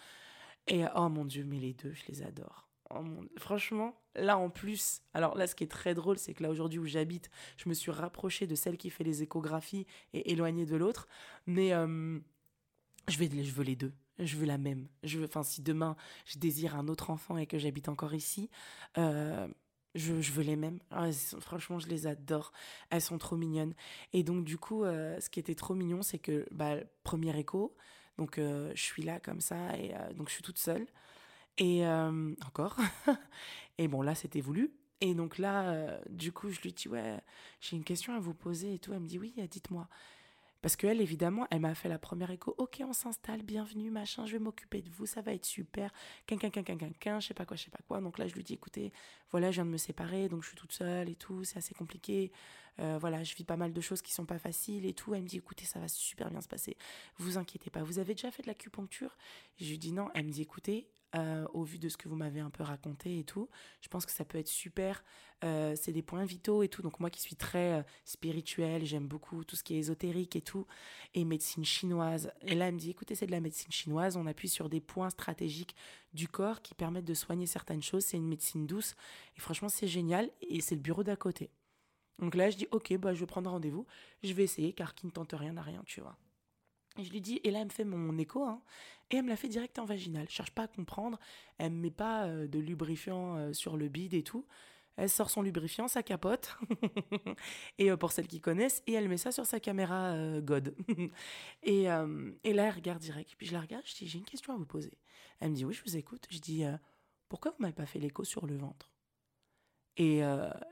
[0.65, 2.70] Et oh mon Dieu, mais les deux, je les adore.
[3.37, 6.79] Franchement, là en plus, alors là ce qui est très drôle, c'est que là aujourd'hui
[6.79, 10.75] où j'habite, je me suis rapprochée de celle qui fait les échographies et éloignée de
[10.75, 11.07] l'autre.
[11.45, 12.19] Mais euh,
[13.07, 13.93] je, je veux les deux.
[14.19, 14.87] Je veux la même.
[15.03, 18.49] Je veux, enfin, si demain je désire un autre enfant et que j'habite encore ici,
[18.97, 19.47] euh,
[19.95, 20.79] je, veux les mêmes.
[20.91, 22.51] Ah, franchement, je les adore.
[22.89, 23.73] Elles sont trop mignonnes.
[24.13, 27.75] Et donc, du coup, euh, ce qui était trop mignon, c'est que, bah, premier écho,
[28.17, 30.85] donc je suis là comme ça, et donc je suis toute seule.
[31.57, 32.77] Et euh, encore.
[33.77, 34.71] et bon, là, c'était voulu.
[35.01, 37.19] Et donc là, euh, du coup, je lui dis, ouais,
[37.59, 38.93] j'ai une question à vous poser et tout.
[38.93, 39.87] Elle me dit, oui, dites-moi.
[40.61, 42.53] Parce qu'elle, évidemment, elle m'a fait la première écho.
[42.59, 45.91] Ok, on s'installe, bienvenue, machin, je vais m'occuper de vous, ça va être super.
[46.27, 47.99] Quin, quin, quin, quin, quin, quin, je sais pas quoi, je sais pas quoi.
[47.99, 48.93] Donc là, je lui dis, écoutez,
[49.31, 51.73] voilà, je viens de me séparer, donc je suis toute seule et tout, c'est assez
[51.73, 52.31] compliqué.
[52.79, 55.15] Euh, voilà, je vis pas mal de choses qui sont pas faciles et tout.
[55.15, 56.77] Elle me dit, écoutez, ça va super bien se passer.
[57.17, 57.81] Vous inquiétez pas.
[57.81, 59.17] Vous avez déjà fait de l'acupuncture?
[59.59, 60.09] Je lui dis non.
[60.13, 63.19] Elle me dit, écoutez, euh, au vu de ce que vous m'avez un peu raconté
[63.19, 63.49] et tout.
[63.81, 65.03] Je pense que ça peut être super.
[65.43, 66.81] Euh, c'est des points vitaux et tout.
[66.81, 70.41] Donc moi qui suis très euh, spirituelle, j'aime beaucoup tout ce qui est ésotérique et
[70.41, 70.67] tout,
[71.13, 72.31] et médecine chinoise.
[72.43, 74.15] Et là, elle me dit, écoutez, c'est de la médecine chinoise.
[74.15, 75.75] On appuie sur des points stratégiques
[76.13, 78.05] du corps qui permettent de soigner certaines choses.
[78.05, 78.95] C'est une médecine douce.
[79.35, 80.29] Et franchement, c'est génial.
[80.41, 81.49] Et c'est le bureau d'à côté.
[82.19, 83.85] Donc là, je dis, ok, bah, je vais prendre rendez-vous.
[84.23, 86.17] Je vais essayer, car qui ne tente rien n'a rien, tu vois.
[86.97, 88.61] Et je lui dis, et là, elle me fait mon écho, hein,
[89.11, 90.25] et elle me l'a fait direct en vaginal.
[90.29, 91.19] Je cherche pas à comprendre,
[91.57, 94.45] elle me met pas euh, de lubrifiant euh, sur le bide et tout.
[94.97, 96.57] Elle sort son lubrifiant, sa capote,
[97.77, 100.75] et euh, pour celles qui connaissent, et elle met ça sur sa caméra God.
[101.63, 102.05] et, là,
[102.43, 103.35] elle regarde direct.
[103.37, 104.97] Puis je la regarde, je dis, j'ai une question à vous poser.
[105.39, 106.27] Elle me dit, oui, je vous écoute.
[106.29, 106.65] Je dis,
[107.29, 108.91] pourquoi vous m'avez pas fait l'écho sur le ventre?
[109.95, 110.21] Et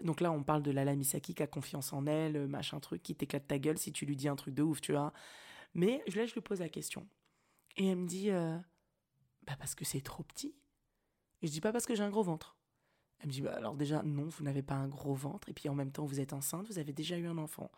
[0.01, 3.15] donc là, on parle de la Misaki qui a confiance en elle, machin truc, qui
[3.15, 5.13] t'éclate ta gueule si tu lui dis un truc de ouf, tu vois.
[5.73, 7.07] Mais là, je lui pose la question.
[7.77, 8.57] Et elle me dit euh,
[9.43, 10.55] Bah, parce que c'est trop petit.
[11.41, 12.57] Et je dis Pas parce que j'ai un gros ventre.
[13.19, 15.49] Elle me dit bah, Alors, déjà, non, vous n'avez pas un gros ventre.
[15.49, 17.71] Et puis en même temps, vous êtes enceinte, vous avez déjà eu un enfant.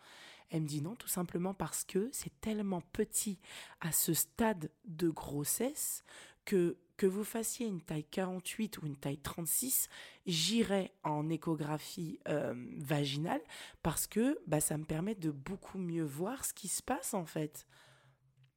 [0.50, 3.40] Elle me dit Non, tout simplement parce que c'est tellement petit
[3.80, 6.04] à ce stade de grossesse
[6.46, 9.90] que que vous fassiez une taille 48 ou une taille 36,
[10.28, 13.42] j'irai en échographie euh, vaginale
[13.82, 17.26] parce que bah, ça me permet de beaucoup mieux voir ce qui se passe en
[17.26, 17.66] fait.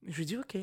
[0.03, 0.59] Je lui dis ok.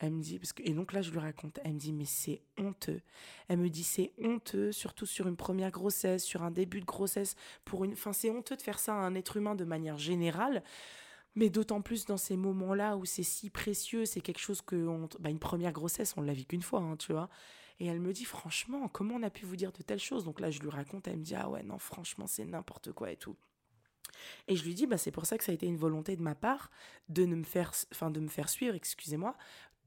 [0.00, 2.04] Elle me dit, parce que, et donc là je lui raconte, elle me dit mais
[2.04, 3.00] c'est honteux.
[3.46, 7.36] Elle me dit c'est honteux, surtout sur une première grossesse, sur un début de grossesse,
[7.64, 10.64] pour une, enfin c'est honteux de faire ça à un être humain de manière générale.
[11.34, 14.76] Mais d'autant plus dans ces moments-là où c'est si précieux, c'est quelque chose que...
[14.86, 17.28] On, bah une première grossesse, on l'a vu qu'une fois, hein, tu vois.
[17.80, 20.24] Et elle me dit, franchement, comment on a pu vous dire de telles choses?
[20.24, 23.10] Donc là, je lui raconte, elle me dit, ah ouais, non, franchement, c'est n'importe quoi
[23.10, 23.36] et tout.
[24.46, 26.22] Et je lui dis, bah, c'est pour ça que ça a été une volonté de
[26.22, 26.70] ma part
[27.08, 29.36] de, ne me, faire, enfin, de me faire suivre, excusez-moi,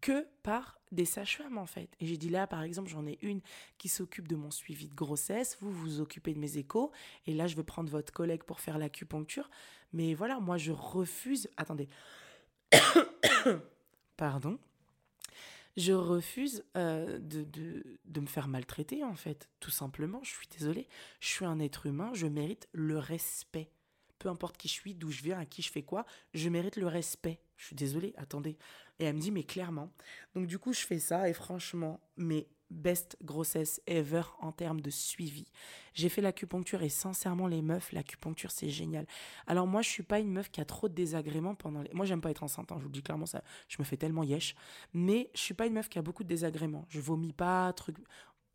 [0.01, 1.89] que par des sages-femmes en fait.
[1.99, 3.41] Et j'ai dit là, par exemple, j'en ai une
[3.77, 6.91] qui s'occupe de mon suivi de grossesse, vous vous occupez de mes échos,
[7.25, 9.49] et là, je veux prendre votre collègue pour faire l'acupuncture.
[9.93, 11.49] Mais voilà, moi, je refuse.
[11.57, 11.87] Attendez.
[14.17, 14.59] Pardon.
[15.75, 19.47] Je refuse euh, de, de, de, me faire maltraiter, en fait.
[19.59, 20.87] Tout simplement, je suis désolée.
[21.19, 23.69] Je suis un être humain, je mérite le respect.
[24.17, 26.77] Peu importe qui je suis, d'où je viens, à qui je fais quoi, je mérite
[26.77, 27.39] le respect.
[27.57, 28.57] Je suis désolée, attendez.
[28.99, 29.91] Et elle me dit, mais clairement.
[30.35, 34.89] Donc du coup, je fais ça et franchement, mais best grossesse ever en termes de
[34.89, 35.45] suivi.
[35.93, 39.05] J'ai fait l'acupuncture et sincèrement les meufs, l'acupuncture c'est génial.
[39.45, 41.89] Alors moi je suis pas une meuf qui a trop de désagréments pendant les...
[41.93, 43.97] Moi j'aime pas être enceinte, hein, je vous le dis clairement ça, je me fais
[43.97, 44.55] tellement yesh.
[44.93, 46.85] Mais je suis pas une meuf qui a beaucoup de désagréments.
[46.89, 47.97] Je vomis pas, truc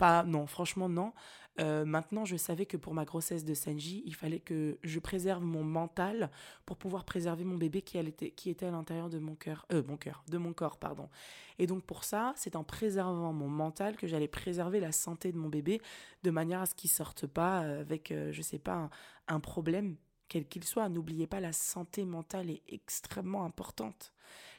[0.00, 1.12] non, franchement non.
[1.60, 5.44] Euh, maintenant, je savais que pour ma grossesse de Senji, il fallait que je préserve
[5.44, 6.30] mon mental
[6.64, 9.82] pour pouvoir préserver mon bébé qui, était, qui était à l'intérieur de mon cœur, euh,
[9.86, 11.10] mon cœur, de mon corps, pardon.
[11.58, 15.38] Et donc pour ça, c'est en préservant mon mental que j'allais préserver la santé de
[15.38, 15.80] mon bébé
[16.22, 18.88] de manière à ce qu'il sorte pas euh, avec, euh, je sais pas,
[19.28, 19.96] un, problème
[20.28, 20.88] quel qu'il soit.
[20.88, 24.14] N'oubliez pas, la santé mentale est extrêmement importante.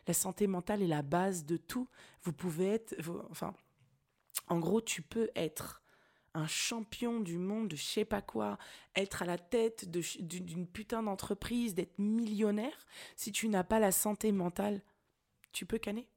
[0.07, 1.87] La santé mentale est la base de tout.
[2.21, 2.95] Vous pouvez être,
[3.31, 3.55] enfin,
[4.47, 5.81] en gros, tu peux être
[6.33, 8.57] un champion du monde de je sais pas quoi,
[8.95, 12.85] être à la tête d'une putain d'entreprise, d'être millionnaire,
[13.15, 14.81] si tu n'as pas la santé mentale,
[15.51, 16.07] tu peux canner.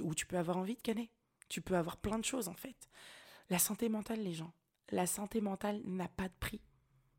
[0.00, 1.10] ou tu peux avoir envie de canner.
[1.48, 2.88] Tu peux avoir plein de choses en fait.
[3.50, 4.52] La santé mentale, les gens,
[4.90, 6.60] la santé mentale n'a pas de prix.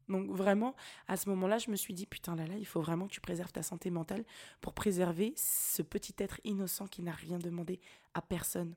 [0.09, 0.75] Donc vraiment,
[1.07, 3.21] à ce moment-là, je me suis dit, putain là là, il faut vraiment que tu
[3.21, 4.25] préserves ta santé mentale
[4.61, 7.79] pour préserver ce petit être innocent qui n'a rien demandé
[8.13, 8.75] à personne.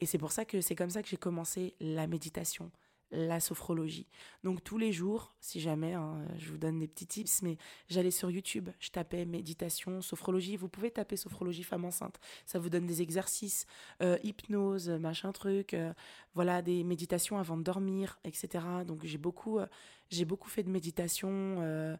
[0.00, 2.70] Et c'est pour ça que c'est comme ça que j'ai commencé la méditation,
[3.10, 4.06] la sophrologie.
[4.44, 8.10] Donc tous les jours, si jamais, hein, je vous donne des petits tips, mais j'allais
[8.10, 10.56] sur YouTube, je tapais méditation, sophrologie.
[10.56, 12.18] Vous pouvez taper sophrologie femme enceinte.
[12.46, 13.66] Ça vous donne des exercices,
[14.02, 15.92] euh, hypnose, machin truc, euh,
[16.34, 18.64] voilà, des méditations avant de dormir, etc.
[18.86, 19.66] Donc j'ai beaucoup, euh,
[20.08, 21.98] j'ai beaucoup fait de méditation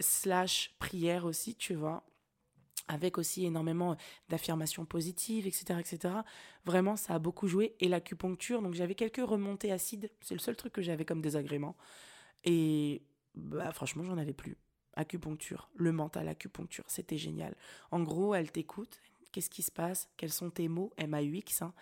[0.00, 2.04] slash prière aussi, tu vois
[2.88, 3.96] avec aussi énormément
[4.28, 6.14] d'affirmations positives, etc., etc.
[6.64, 7.74] Vraiment, ça a beaucoup joué.
[7.80, 11.76] Et l'acupuncture, donc j'avais quelques remontées acides, c'est le seul truc que j'avais comme désagrément.
[12.44, 13.02] Et
[13.34, 14.56] bah, franchement, j'en avais plus.
[14.94, 17.56] Acupuncture, le mental acupuncture, c'était génial.
[17.90, 19.00] En gros, elle t'écoute,
[19.32, 21.72] qu'est-ce qui se passe, quels sont tes mots, M-A-U-X, hein,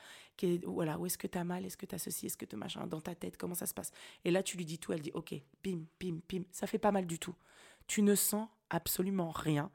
[0.65, 2.57] voilà, où est-ce que tu as mal, est-ce que tu as ceci, est-ce que tu
[2.57, 3.91] machin, dans ta tête, comment ça se passe?
[4.25, 6.93] Et là, tu lui dis tout, elle dit, ok, pim, pim, pim, ça fait pas
[6.93, 7.35] mal du tout.
[7.87, 9.71] Tu ne sens absolument rien.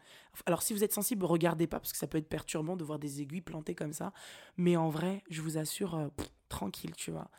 [0.45, 2.99] Alors si vous êtes sensible, regardez pas parce que ça peut être perturbant de voir
[2.99, 4.13] des aiguilles plantées comme ça.
[4.57, 6.07] Mais en vrai, je vous assure, euh,
[6.49, 7.29] tranquille, tu vois.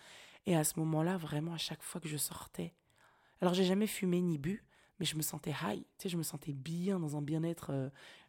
[0.46, 2.74] Et à ce moment-là, vraiment, à chaque fois que je sortais,
[3.40, 4.64] alors j'ai jamais fumé ni bu,
[4.98, 7.88] mais je me sentais high, tu sais, je me sentais bien dans un bien-être, euh,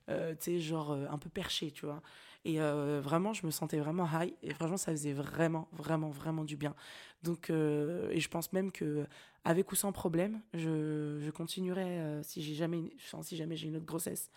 [0.09, 2.01] euh, tu sais, genre un peu perché, tu vois.
[2.45, 4.33] Et vraiment, je me sentais vraiment high.
[4.41, 6.75] Et franchement, ça faisait vraiment, vraiment, vraiment du bien.
[7.23, 9.05] Donc, et je pense même que
[9.43, 13.85] avec ou sans problème, je, je continuerai si j'ai jamais, si jamais j'ai une autre
[13.85, 14.29] grossesse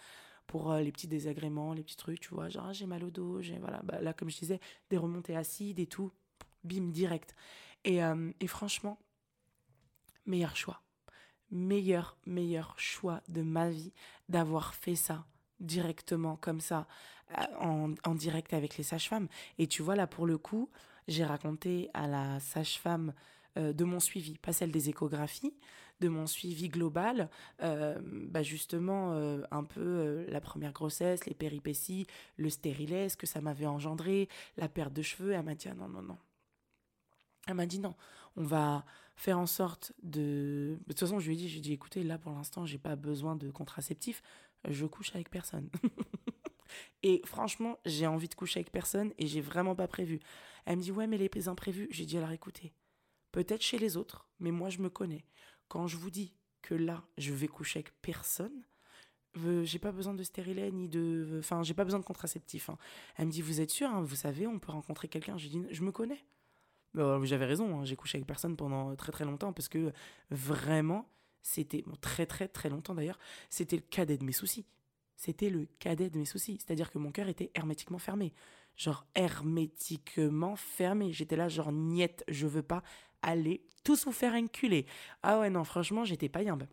[0.46, 3.40] pour les petits désagréments, les petits trucs, tu vois, genre ah, j'ai mal au dos,
[3.40, 6.11] j'ai voilà, bah, là comme je disais, des remontées acides et tout,
[6.64, 7.36] bim direct.
[7.84, 8.01] Et,
[8.40, 8.98] et franchement,
[10.26, 10.82] meilleur choix,
[11.51, 13.92] meilleur meilleur choix de ma vie
[14.28, 15.24] d'avoir fait ça
[15.61, 16.86] directement comme ça
[17.61, 19.28] en, en direct avec les sages-femmes.
[19.58, 20.68] Et tu vois, là, pour le coup,
[21.08, 23.12] j'ai raconté à la sage-femme
[23.58, 25.54] euh, de mon suivi, pas celle des échographies,
[26.00, 27.28] de mon suivi global,
[27.62, 32.06] euh, bah justement euh, un peu la première grossesse, les péripéties,
[32.36, 35.32] le stérilet, ce que ça m'avait engendré, la perte de cheveux.
[35.32, 36.18] Elle m'a dit ah non, non, non.
[37.46, 37.94] Elle m'a dit non,
[38.36, 38.84] on va
[39.16, 40.78] faire en sorte de...
[40.86, 42.96] De toute façon, je lui ai dit, j'ai dit écoutez, là pour l'instant, j'ai pas
[42.96, 44.22] besoin de contraceptif,
[44.68, 45.70] je couche avec personne.
[47.02, 50.20] Et franchement, j'ai envie de coucher avec personne et j'ai vraiment pas prévu.
[50.66, 52.74] Elle me dit ouais mais les imprévus, j'ai dit alors écoutez,
[53.32, 55.24] peut-être chez les autres, mais moi je me connais.
[55.68, 58.64] Quand je vous dis que là, je vais coucher avec personne,
[59.62, 62.76] j'ai pas besoin de stérilet ni de enfin j'ai pas besoin de contraceptif hein.
[63.16, 65.62] elle me dit vous êtes sûr hein, vous savez on peut rencontrer quelqu'un je dis
[65.70, 66.24] je me connais
[66.94, 69.92] bah, j'avais raison hein, j'ai couché avec personne pendant très très longtemps parce que
[70.30, 71.08] vraiment
[71.43, 73.18] c'était bon, très très très longtemps d'ailleurs
[73.49, 74.66] c'était le cadet de mes soucis
[75.20, 76.57] c'était le cadet de mes soucis.
[76.59, 78.32] C'est-à-dire que mon cœur était hermétiquement fermé.
[78.74, 81.12] Genre hermétiquement fermé.
[81.12, 82.82] J'étais là, genre niette, je veux pas
[83.20, 84.86] aller tous vous faire enculer.
[85.22, 86.64] Ah ouais, non, franchement, j'étais pas yimbe.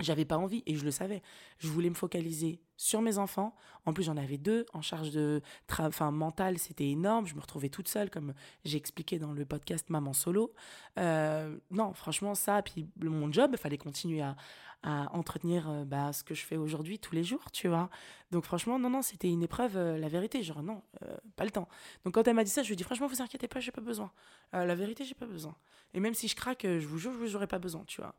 [0.00, 1.22] J'avais pas envie et je le savais.
[1.58, 3.56] Je voulais me focaliser sur mes enfants.
[3.84, 5.42] En plus, j'en avais deux en charge de
[5.76, 7.26] enfin mental, c'était énorme.
[7.26, 8.32] Je me retrouvais toute seule, comme
[8.64, 10.54] j'ai expliqué dans le podcast Maman Solo.
[10.98, 14.36] Euh, non, franchement, ça, puis mon job, il fallait continuer à,
[14.82, 17.90] à entretenir euh, bah, ce que je fais aujourd'hui tous les jours, tu vois.
[18.30, 21.50] Donc franchement, non, non, c'était une épreuve, euh, la vérité, genre non, euh, pas le
[21.50, 21.68] temps.
[22.04, 23.72] Donc quand elle m'a dit ça, je lui ai dit franchement, vous inquiétez pas, j'ai
[23.72, 24.12] pas besoin.
[24.52, 25.56] la vérité, j'ai pas besoin.
[25.94, 28.14] Et même si je craque, je vous jure, je vous aurais pas besoin, tu vois.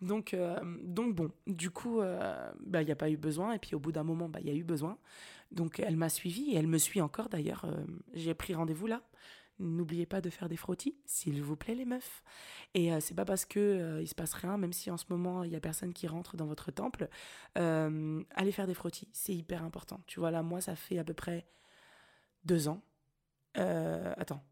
[0.00, 0.34] Donc,
[0.82, 3.52] donc bon, du coup, bah, il n'y a pas eu besoin.
[3.52, 4.98] Et puis au bout d'un moment, bah, il y a eu besoin.
[5.52, 7.66] Donc elle m'a suivi et elle me suit encore d'ailleurs.
[8.14, 9.02] j'ai pris rendez-vous là
[9.60, 12.22] N'oubliez pas de faire des frottis, s'il vous plaît, les meufs.
[12.72, 15.04] Et euh, c'est pas parce que euh, il se passe rien, même si en ce
[15.10, 17.10] moment il y a personne qui rentre dans votre temple,
[17.58, 20.00] euh, allez faire des frottis, c'est hyper important.
[20.06, 21.46] Tu vois là, moi ça fait à peu près
[22.44, 22.82] deux ans.
[23.54, 24.42] attends,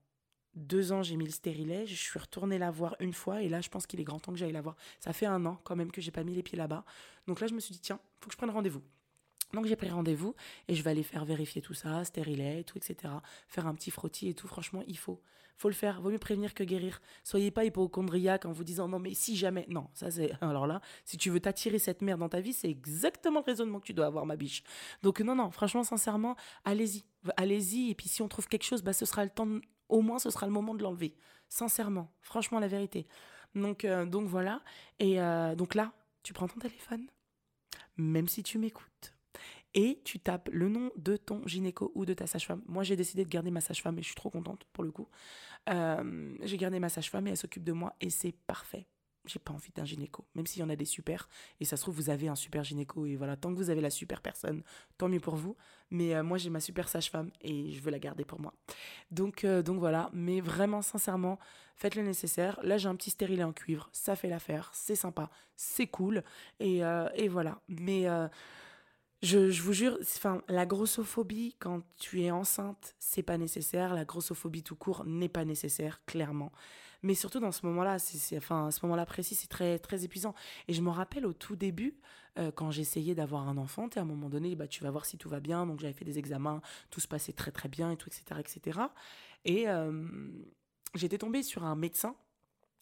[0.55, 3.63] deux ans j'ai mis le stérilet, je suis retournée la voir une fois et là
[3.63, 4.77] je pense qu'il est grand temps que j'aille la voir.
[5.01, 6.85] Ça fait un an quand même que j'ai pas mis les pieds là-bas.
[7.27, 8.83] Donc là je me suis dit tiens, faut que je prenne rendez-vous.
[9.55, 10.35] Donc j'ai pris rendez-vous
[10.69, 13.15] et je vais aller faire vérifier tout ça, stérilet, tout, etc.
[13.49, 14.47] Faire un petit frottis et tout.
[14.47, 15.23] Franchement, il faut.
[15.57, 16.03] faut le faire.
[16.03, 17.01] Vaut mieux prévenir que guérir.
[17.25, 19.65] Soyez pas hypochondriaque en vous disant non, mais si jamais.
[19.69, 20.33] Non, ça c'est.
[20.43, 23.81] Alors là, si tu veux t'attirer cette merde dans ta vie, c'est exactement le raisonnement
[23.81, 24.63] que tu dois avoir, ma biche.
[25.03, 27.05] Donc non, non, franchement, sincèrement, allez-y.
[27.37, 27.91] Allez-y.
[27.91, 29.49] Et puis si on trouve quelque chose, bah, ce sera le temps.
[29.89, 31.15] Au moins, ce sera le moment de l'enlever.
[31.49, 32.13] Sincèrement.
[32.21, 33.07] Franchement, la vérité.
[33.55, 34.61] Donc, euh, donc voilà.
[34.99, 35.93] Et euh, donc là,
[36.23, 37.07] tu prends ton téléphone.
[37.97, 39.18] Même si tu m'écoutes
[39.75, 42.63] et tu tapes le nom de ton gynéco ou de ta sage-femme.
[42.67, 45.09] Moi, j'ai décidé de garder ma sage-femme et je suis trop contente pour le coup.
[45.69, 48.87] Euh, j'ai gardé ma sage-femme et elle s'occupe de moi et c'est parfait.
[49.29, 50.25] j'ai pas envie d'un gynéco.
[50.35, 51.29] Même s'il y en a des super,
[51.61, 53.81] et ça se trouve, vous avez un super gynéco, et voilà, tant que vous avez
[53.81, 54.63] la super personne,
[54.97, 55.57] tant mieux pour vous.
[55.91, 58.55] Mais euh, moi, j'ai ma super sage-femme, et je veux la garder pour moi.
[59.11, 61.39] Donc, euh, donc voilà, mais vraiment, sincèrement,
[61.77, 62.59] faites le nécessaire.
[62.63, 66.25] Là, j'ai un petit stérilet en cuivre, ça fait l'affaire, c'est sympa, c'est cool,
[66.61, 66.81] et,
[67.15, 67.61] et voilà.
[67.69, 68.07] Mais
[69.23, 73.95] je, vous jure, enfin, la grossophobie, quand tu es enceinte, c'est pas nécessaire.
[73.95, 76.53] La grossophobie tout court n'est pas nécessaire, clairement.
[77.03, 80.35] Mais surtout dans ce moment-là, c'est, enfin, à ce moment-là précis, c'est très, très épuisant.
[80.69, 81.99] Et je me rappelle au tout début,
[82.39, 85.19] euh, quand j'essayais d'avoir un enfant, à un moment donné, bah, tu vas voir si
[85.19, 85.67] tout va bien.
[85.67, 86.61] Donc j'avais fait des examens,
[86.91, 88.23] tout se passait très très bien et etc.
[88.39, 88.81] etc.
[89.45, 90.07] Et euh,
[90.95, 92.17] j'étais tombée sur un médecin.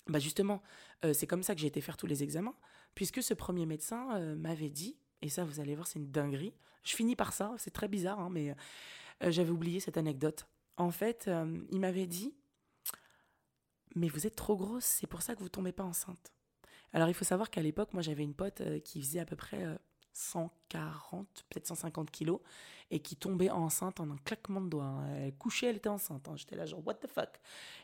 [0.07, 0.62] Bah justement,
[1.05, 2.55] euh, c'est comme ça que j'ai été faire tous les examens,
[2.95, 6.54] puisque ce premier médecin m'avait dit, et ça vous allez voir, c'est une dinguerie.
[6.84, 8.54] Je finis par ça, c'est très bizarre, hein, mais
[9.20, 10.46] j'avais oublié cette anecdote.
[10.76, 11.28] En fait,
[11.72, 12.34] il m'avait dit,
[13.96, 16.32] mais vous êtes trop grosse, c'est pour ça que vous tombez pas enceinte.
[16.92, 19.36] Alors il faut savoir qu'à l'époque, moi j'avais une pote euh, qui faisait à peu
[19.36, 19.64] près
[20.72, 22.40] 140, euh, peut-être 150 kilos,
[22.90, 24.84] et qui tombait enceinte en un claquement de doigts.
[24.84, 25.06] Hein.
[25.16, 26.28] Elle couchait, elle était enceinte.
[26.28, 26.34] Hein.
[26.36, 27.40] J'étais là genre, what the fuck?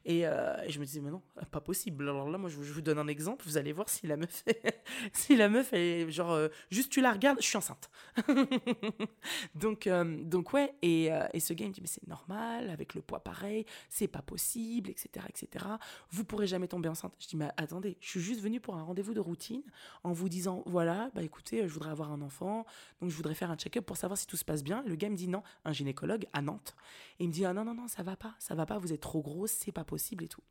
[0.08, 2.08] Euh, et, je me disais, mais non, pas possible.
[2.08, 3.44] Alors là, moi, je vous, donne un exemple.
[3.44, 4.44] Vous allez voir si la meuf
[5.12, 7.90] si la meuf est genre, euh, juste tu la regardes, je suis enceinte.
[9.54, 12.94] donc, euh, donc ouais, et, et, ce gars, il me dit, mais c'est normal, avec
[12.94, 15.66] le poids pareil, c'est pas possible, etc., etc.
[16.10, 17.14] Vous pourrez jamais tomber enceinte.
[17.18, 19.62] Je dis, mais attendez, je suis juste venue pour un rendez-vous de routine
[20.04, 22.64] en vous disant, voilà, bah écoutez, je voudrais avoir un enfant,
[23.00, 25.08] donc je voudrais faire un check-up pour savoir si tout se passe bien le gars
[25.08, 26.74] me dit non, un gynécologue à Nantes.
[27.18, 29.00] Il me dit ah non, non, non, ça va pas, ça va pas, vous êtes
[29.00, 30.42] trop grosse, c'est pas possible et tout.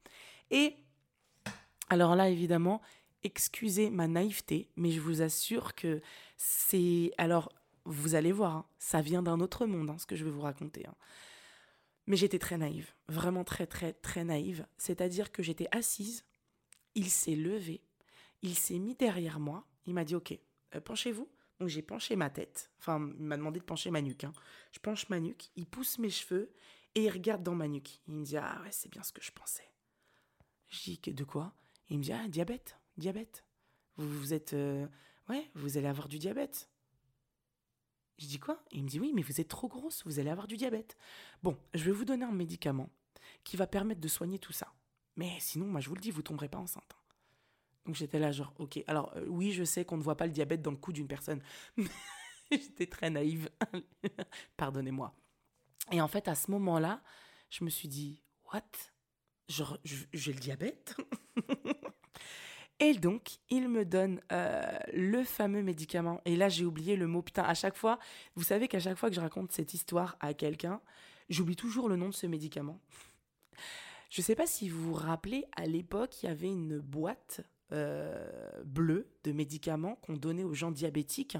[0.49, 0.76] Et
[1.89, 2.82] alors là, évidemment,
[3.24, 6.01] excusez ma naïveté, mais je vous assure que
[6.38, 7.11] c'est.
[7.17, 7.51] Alors,
[7.86, 10.41] vous allez voir, hein, ça vient d'un autre monde, hein, ce que je vais vous
[10.41, 10.86] raconter.
[10.88, 10.95] Hein.
[12.07, 14.65] Mais j'étais très naïve, vraiment très, très, très naïve.
[14.78, 16.26] C'est-à-dire que j'étais assise,
[16.95, 17.82] il s'est levé,
[18.41, 20.38] il s'est mis derrière moi, il m'a dit Ok,
[20.76, 21.28] euh, penchez-vous.
[21.62, 22.72] Donc j'ai penché ma tête.
[22.80, 24.24] Enfin, il m'a demandé de pencher ma nuque.
[24.24, 24.34] Hein.
[24.72, 26.51] Je penche ma nuque, il pousse mes cheveux
[26.95, 28.01] et il regarde dans ma nuque.
[28.07, 29.70] Il me dit Ah ouais, c'est bien ce que je pensais.
[30.70, 31.53] Je dis De quoi?
[31.89, 33.45] Il me dit Ah, diabète, diabète.
[33.95, 34.53] Vous, vous êtes.
[34.53, 34.88] Euh,
[35.30, 36.68] ouais, vous allez avoir du diabète.
[38.18, 38.64] Je dis quoi?
[38.72, 40.97] Il me dit Oui, mais vous êtes trop grosse, vous allez avoir du diabète.
[41.43, 42.89] Bon, je vais vous donner un médicament
[43.43, 44.74] qui va permettre de soigner tout ça.
[45.16, 46.97] Mais sinon, moi je vous le dis, vous tomberez pas enceinte.
[47.86, 48.84] Donc j'étais là genre, ok.
[48.88, 51.07] Alors euh, oui, je sais qu'on ne voit pas le diabète dans le cou d'une
[51.07, 51.41] personne.
[52.51, 53.49] j'étais très naïve.
[54.57, 55.13] Pardonnez-moi.
[55.91, 57.01] Et en fait, à ce moment-là,
[57.49, 58.21] je me suis dit,
[58.53, 58.61] what?
[59.49, 60.95] Genre, j'ai le diabète?
[62.79, 66.19] Et donc, il me donne euh, le fameux médicament.
[66.25, 67.21] Et là, j'ai oublié le mot.
[67.21, 67.99] Putain, à chaque fois,
[68.36, 70.82] vous savez qu'à chaque fois que je raconte cette histoire à quelqu'un,
[71.29, 72.79] j'oublie toujours le nom de ce médicament.
[74.09, 77.41] Je ne sais pas si vous vous rappelez, à l'époque, il y avait une boîte
[77.74, 78.30] euh,
[78.65, 81.38] bleu de médicaments qu'on donnait aux gens diabétiques.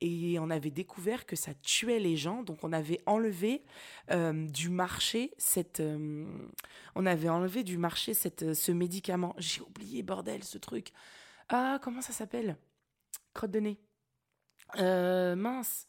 [0.00, 2.42] Et on avait découvert que ça tuait les gens.
[2.42, 3.62] Donc on avait enlevé
[4.10, 6.26] euh, du marché cette euh,
[6.94, 9.34] on avait enlevé du marché cette ce médicament.
[9.38, 10.92] J'ai oublié bordel ce truc.
[11.48, 12.56] Ah comment ça s'appelle?
[13.34, 13.78] Crotte de nez.
[14.76, 15.86] Mince.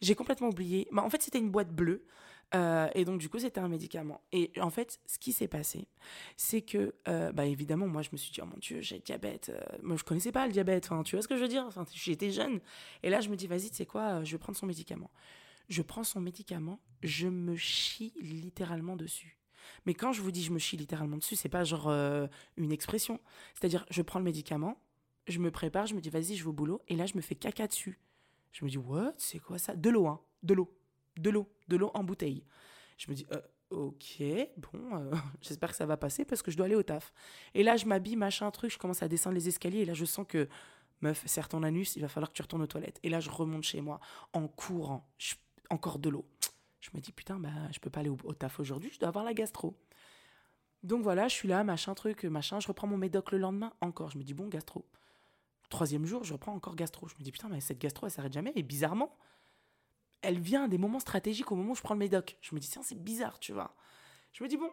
[0.00, 0.88] J'ai complètement oublié.
[0.92, 2.06] Bah, en fait c'était une boîte bleue
[2.54, 4.22] euh, et donc, du coup, c'était un médicament.
[4.32, 5.88] Et en fait, ce qui s'est passé,
[6.36, 9.02] c'est que, euh, bah, évidemment, moi, je me suis dit, oh mon Dieu, j'ai le
[9.02, 9.50] diabète.
[9.50, 10.86] Euh, moi, je connaissais pas le diabète.
[10.86, 11.64] Enfin, tu vois ce que je veux dire?
[11.66, 12.60] Enfin, J'étais jeune.
[13.02, 15.10] Et là, je me dis, vas-y, tu sais quoi, je vais prendre son médicament.
[15.68, 19.38] Je prends son médicament, je me chie littéralement dessus.
[19.84, 21.90] Mais quand je vous dis je me chie littéralement dessus, c'est pas genre
[22.56, 23.20] une expression.
[23.52, 24.80] C'est-à-dire, je prends le médicament,
[25.26, 26.80] je me prépare, je me dis, vas-y, je vais au boulot.
[26.88, 28.00] Et là, je me fais caca dessus.
[28.52, 29.12] Je me dis, what?
[29.18, 29.76] C'est quoi ça?
[29.76, 30.77] De l'eau, hein De l'eau
[31.18, 32.44] de l'eau, de l'eau en bouteille.
[32.96, 33.40] Je me dis, euh,
[33.70, 34.22] ok,
[34.56, 37.12] bon, euh, j'espère que ça va passer parce que je dois aller au taf.
[37.54, 40.04] Et là, je m'habille, machin, truc, je commence à descendre les escaliers et là, je
[40.04, 40.48] sens que,
[41.00, 42.98] meuf, serre ton anus, il va falloir que tu retournes aux toilettes.
[43.02, 44.00] Et là, je remonte chez moi
[44.32, 45.08] en courant,
[45.70, 46.26] encore de l'eau.
[46.80, 49.24] Je me dis, putain, bah, je peux pas aller au, taf aujourd'hui, je dois avoir
[49.24, 49.76] la gastro.
[50.84, 54.10] Donc voilà, je suis là, machin, truc, machin, je reprends mon médoc le lendemain, encore.
[54.10, 54.86] Je me dis, bon, gastro.
[55.70, 57.08] Troisième jour, je reprends encore gastro.
[57.08, 58.52] Je me dis, putain, mais cette gastro, elle s'arrête jamais.
[58.54, 59.14] Et bizarrement,
[60.22, 62.36] elle vient à des moments stratégiques au moment où je prends le médoc.
[62.40, 63.74] Je me dis, tiens, c'est bizarre, tu vois.
[64.32, 64.70] Je me dis, bon.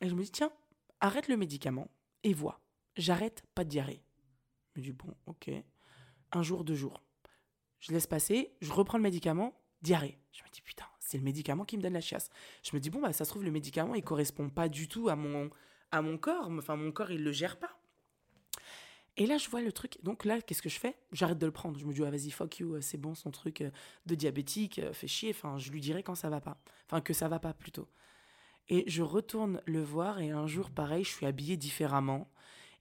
[0.00, 0.52] Et je me dis, tiens,
[1.00, 1.88] arrête le médicament
[2.22, 2.60] et vois.
[2.96, 4.02] J'arrête, pas de diarrhée.
[4.74, 5.50] Je me dis, bon, ok.
[6.32, 7.02] Un jour, deux jours.
[7.80, 10.18] Je laisse passer, je reprends le médicament, diarrhée.
[10.32, 12.30] Je me dis, putain, c'est le médicament qui me donne la chiasse.
[12.62, 15.08] Je me dis, bon, bah, ça se trouve, le médicament, il correspond pas du tout
[15.08, 15.50] à mon,
[15.92, 16.48] à mon corps.
[16.50, 17.78] Enfin, mon corps, il le gère pas.
[19.16, 19.98] Et là, je vois le truc.
[20.02, 20.96] Donc là, qu'est-ce que je fais?
[21.12, 21.78] J'arrête de le prendre.
[21.78, 23.70] Je me dis, ah, vas-y, fuck you, c'est bon, son truc euh,
[24.06, 25.30] de diabétique, euh, fait chier.
[25.30, 26.58] Enfin, je lui dirai quand ça va pas.
[26.86, 27.88] Enfin, que ça va pas plutôt.
[28.68, 32.30] Et je retourne le voir et un jour, pareil, je suis habillée différemment.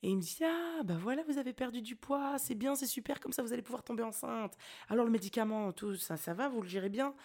[0.03, 2.87] Et il me dit Ah, bah voilà, vous avez perdu du poids, c'est bien, c'est
[2.87, 4.57] super, comme ça vous allez pouvoir tomber enceinte.
[4.89, 7.15] Alors le médicament, tout ça, ça va, vous le gérez bien?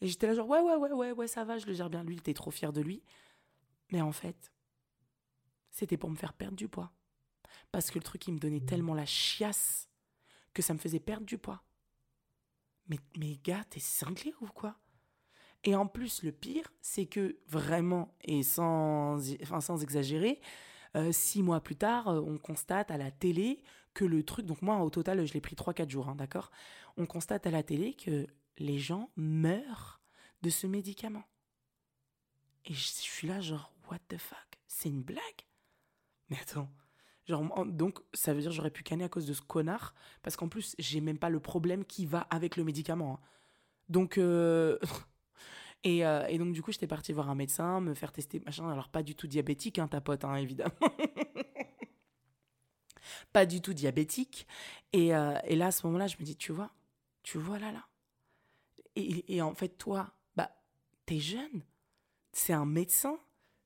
[0.00, 2.04] Et j'étais là, genre Ouais, ouais, ouais, ouais, ouais, ça va, je le gère bien.
[2.04, 3.02] Lui, il était trop fier de lui.
[3.92, 4.52] Mais en fait,
[5.70, 6.92] c'était pour me faire perdre du poids.
[7.72, 9.88] Parce que le truc, il me donnait tellement la chiasse
[10.54, 11.62] que ça me faisait perdre du poids.
[12.88, 14.76] Mais, mais gars, t'es cinglé ou quoi?
[15.64, 20.40] Et en plus, le pire, c'est que vraiment, et sans, enfin, sans exagérer,
[20.96, 23.62] euh, six mois plus tard, euh, on constate à la télé
[23.94, 26.50] que le truc, donc moi au total je l'ai pris 3-4 jours, hein, d'accord?
[26.96, 28.26] On constate à la télé que
[28.58, 30.00] les gens meurent
[30.42, 31.24] de ce médicament.
[32.64, 34.58] Et je suis là genre, what the fuck?
[34.66, 35.20] C'est une blague?
[36.28, 36.68] Mais attends,
[37.66, 40.74] donc ça veut dire j'aurais pu canner à cause de ce connard, parce qu'en plus
[40.78, 43.14] j'ai même pas le problème qui va avec le médicament.
[43.14, 43.26] Hein.
[43.88, 44.18] Donc...
[44.18, 44.78] Euh,
[45.86, 48.68] Euh, et, donc, du coup, j'étais partie voir un médecin, me faire tester, machin.
[48.68, 50.72] Alors, pas du tout diabétique, hein, ta pote, hein, évidemment.
[53.32, 54.46] pas du tout diabétique.
[54.92, 56.70] Et, euh, et, là, à ce moment-là, je me dis, tu vois,
[57.22, 57.86] tu vois là, là.
[58.96, 60.50] Et, et en fait, toi, bah,
[61.06, 61.64] t'es jeune.
[62.32, 63.18] C'est un médecin.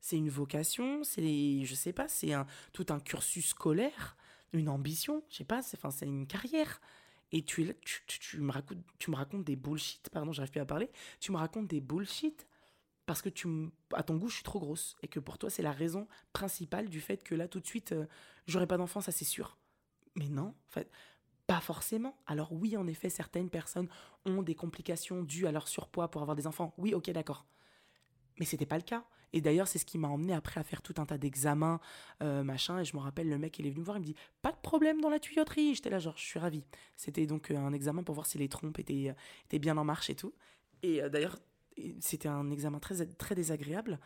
[0.05, 1.03] C'est une vocation.
[1.03, 4.15] C'est, je sais pas, c'est un, tout un cursus scolaire,
[4.53, 5.23] une ambition.
[5.31, 6.79] Je sais pas, c'est, enfin, c'est une carrière
[7.31, 10.65] et tu, tu, tu, me racontes, tu me racontes des bullshit, pardon, j'arrive plus à
[10.67, 12.47] parler, tu me racontes des bullshit
[13.07, 13.47] parce que tu,
[13.93, 16.87] à ton goût, je suis trop grosse et que pour toi, c'est la raison principale
[16.87, 18.05] du fait que là, tout de suite, euh,
[18.45, 19.57] j'aurai pas d'enfant, ça c'est sûr.
[20.13, 20.91] Mais non, en fait,
[21.47, 22.15] pas forcément.
[22.27, 23.89] Alors oui, en effet, certaines personnes
[24.25, 26.75] ont des complications dues à leur surpoids pour avoir des enfants.
[26.77, 27.47] Oui, ok, d'accord.
[28.37, 29.03] Mais c'était pas le cas.
[29.33, 31.79] Et d'ailleurs, c'est ce qui m'a emmené après à faire tout un tas d'examens,
[32.21, 32.79] euh, machin.
[32.79, 34.51] Et je me rappelle, le mec, il est venu me voir, il me dit Pas
[34.51, 35.75] de problème dans la tuyauterie.
[35.75, 36.63] J'étais là, genre, je suis ravi.
[36.95, 39.13] C'était donc euh, un examen pour voir si les trompes étaient,
[39.53, 40.33] euh, bien en marche et tout.
[40.83, 41.39] Et d'ailleurs,
[41.99, 43.99] c'était un examen très, très désagréable.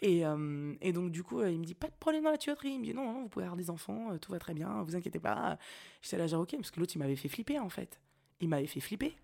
[0.00, 0.22] Et,
[0.80, 2.70] et, donc, du coup, il me dit Pas de problème dans la tuyauterie.
[2.70, 4.96] Il me dit Non, non, vous pouvez avoir des enfants, tout va très bien, vous
[4.96, 5.58] inquiétez pas.
[6.00, 8.00] J'étais là, genre, ok, parce que l'autre, il m'avait fait flipper, en fait.
[8.40, 9.14] Il m'avait fait flipper.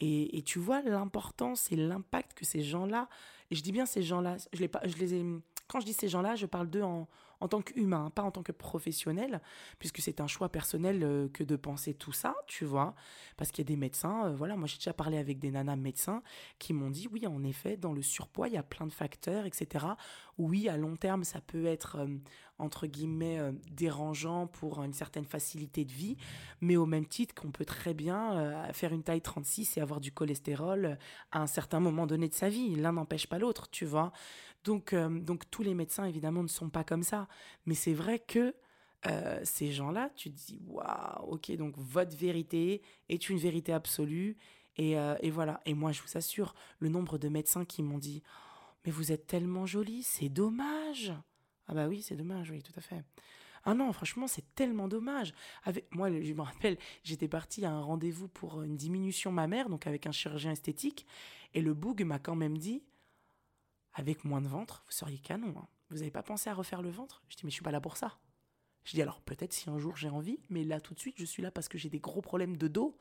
[0.00, 3.08] Et, tu vois l'importance et l'impact que ces gens-là
[3.50, 5.24] et je dis bien ces gens-là, je, les, je les ai,
[5.68, 7.08] quand je dis ces gens-là, je parle d'eux en,
[7.40, 9.40] en tant qu'humain, pas en tant que professionnel,
[9.78, 12.94] puisque c'est un choix personnel euh, que de penser tout ça, tu vois.
[13.36, 15.76] Parce qu'il y a des médecins, euh, voilà, moi j'ai déjà parlé avec des nanas
[15.76, 16.22] médecins
[16.58, 19.46] qui m'ont dit, oui, en effet, dans le surpoids, il y a plein de facteurs,
[19.46, 19.86] etc.
[20.36, 22.06] Oui, à long terme, ça peut être, euh,
[22.58, 23.40] entre guillemets,
[23.70, 26.16] dérangeant pour une certaine facilité de vie,
[26.60, 30.10] mais au même titre qu'on peut très bien faire une taille 36 et avoir du
[30.10, 30.98] cholestérol
[31.30, 32.74] à un certain moment donné de sa vie.
[32.74, 34.12] L'un n'empêche pas l'autre, tu vois.
[34.68, 37.26] Donc, donc tous les médecins, évidemment, ne sont pas comme ça.
[37.64, 38.54] Mais c'est vrai que
[39.06, 44.36] euh, ces gens-là, tu te dis, waouh, ok, donc votre vérité est une vérité absolue.
[44.76, 45.62] Et, euh, voilà.
[45.64, 48.22] Et moi, je vous assure, le nombre de médecins qui m'ont dit,
[48.84, 51.14] mais vous êtes tellement jolie, c'est dommage.
[51.66, 53.02] Ah bah oui, c'est dommage, oui, tout à fait.
[53.64, 55.32] Ah non, franchement, c'est tellement dommage.
[55.64, 59.86] Avec moi, je me rappelle, j'étais partie à un rendez-vous pour une diminution mammaire, donc
[59.86, 61.06] avec un chirurgien esthétique,
[61.54, 62.82] et le boug m'a quand même dit,
[63.94, 65.54] avec moins de ventre, vous seriez canon.
[65.58, 65.68] Hein.
[65.90, 67.22] Vous n'avez pas pensé à refaire le ventre?
[67.28, 68.18] Je dis, mais je suis pas là pour ça.
[68.84, 71.24] Je dis, alors peut-être si un jour j'ai envie, mais là tout de suite, je
[71.24, 72.96] suis là parce que j'ai des gros problèmes de dos.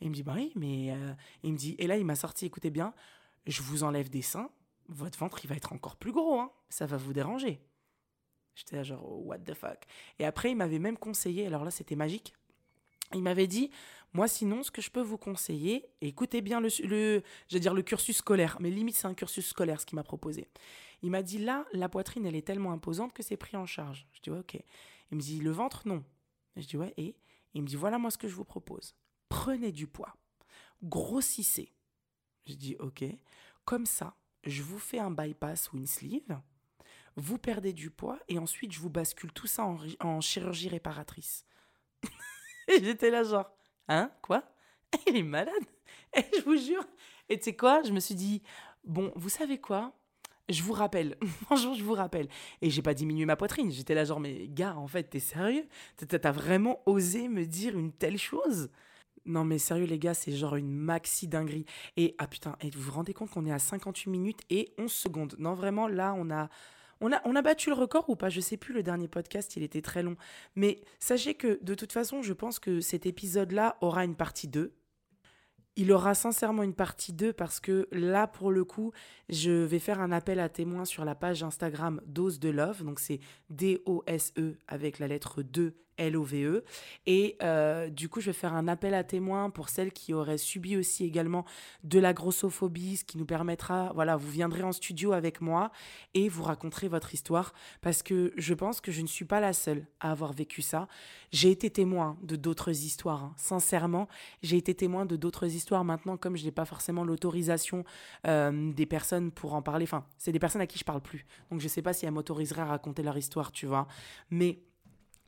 [0.00, 0.92] Et il me dit, bah oui, mais.
[0.92, 2.94] Euh, il me dit, et là, il m'a sorti, écoutez bien,
[3.46, 4.50] je vous enlève des seins,
[4.88, 6.50] votre ventre, il va être encore plus gros, hein.
[6.68, 7.64] Ça va vous déranger.
[8.54, 9.84] J'étais genre, what the fuck.
[10.18, 12.34] Et après, il m'avait même conseillé, alors là, c'était magique.
[13.14, 13.70] Il m'avait dit,
[14.14, 18.18] moi, sinon, ce que je peux vous conseiller, écoutez bien le, je dire le cursus
[18.18, 20.48] scolaire, mais limite, c'est un cursus scolaire ce qu'il m'a proposé.
[21.02, 24.06] Il m'a dit là, la poitrine, elle est tellement imposante que c'est pris en charge.
[24.12, 24.56] Je dis ouais, ok.
[25.10, 26.04] Il me dit le ventre, non.
[26.56, 27.16] Je dis ouais, et?
[27.54, 28.94] Il me dit voilà moi ce que je vous propose.
[29.28, 30.16] Prenez du poids,
[30.82, 31.72] grossissez.
[32.46, 33.04] Je dis ok.
[33.64, 36.38] Comme ça, je vous fais un bypass ou une sleeve.
[37.16, 39.66] Vous perdez du poids et ensuite je vous bascule tout ça
[40.00, 41.44] en chirurgie réparatrice.
[42.68, 43.50] et j'étais là genre,
[43.88, 44.42] hein, quoi?
[45.06, 45.52] Il est malade?
[46.16, 46.84] Et je vous jure.
[47.28, 47.82] Et tu sais quoi?
[47.82, 48.42] Je me suis dit,
[48.84, 49.92] bon, vous savez quoi?
[50.48, 51.16] Je vous rappelle,
[51.50, 52.28] bonjour, je vous rappelle.
[52.60, 53.70] Et j'ai pas diminué ma poitrine.
[53.70, 55.66] J'étais là, genre, mais gars, en fait, t'es sérieux?
[55.96, 58.70] T'as vraiment osé me dire une telle chose?
[59.26, 61.64] Non, mais sérieux, les gars, c'est genre une maxi dinguerie.
[61.96, 64.92] Et, ah putain, et vous vous rendez compte qu'on est à 58 minutes et 11
[64.92, 65.34] secondes?
[65.38, 66.50] Non, vraiment, là, on a.
[67.00, 68.28] On a, battu le record ou pas?
[68.28, 70.16] Je sais plus, le dernier podcast, il était très long.
[70.54, 74.72] Mais sachez que de toute façon, je pense que cet épisode-là aura une partie 2
[75.76, 78.92] il aura sincèrement une partie 2 parce que là, pour le coup,
[79.28, 82.84] je vais faire un appel à témoins sur la page Instagram Dose de Love.
[82.84, 83.18] Donc c'est
[83.50, 86.64] D-O-S-E avec la lettre 2 L-O-V-E.
[87.06, 90.38] Et euh, du coup, je vais faire un appel à témoins pour celles qui auraient
[90.38, 91.44] subi aussi également
[91.82, 95.70] de la grossophobie, ce qui nous permettra, voilà, vous viendrez en studio avec moi
[96.14, 99.52] et vous raconterez votre histoire parce que je pense que je ne suis pas la
[99.52, 100.88] seule à avoir vécu ça.
[101.32, 103.34] J'ai été témoin de d'autres histoires, hein.
[103.36, 104.08] sincèrement,
[104.42, 107.84] j'ai été témoin de d'autres histoires maintenant, comme je n'ai pas forcément l'autorisation
[108.26, 111.26] euh, des personnes pour en parler, enfin, c'est des personnes à qui je parle plus,
[111.50, 113.86] donc je ne sais pas si elles m'autoriseraient à raconter leur histoire, tu vois,
[114.30, 114.60] mais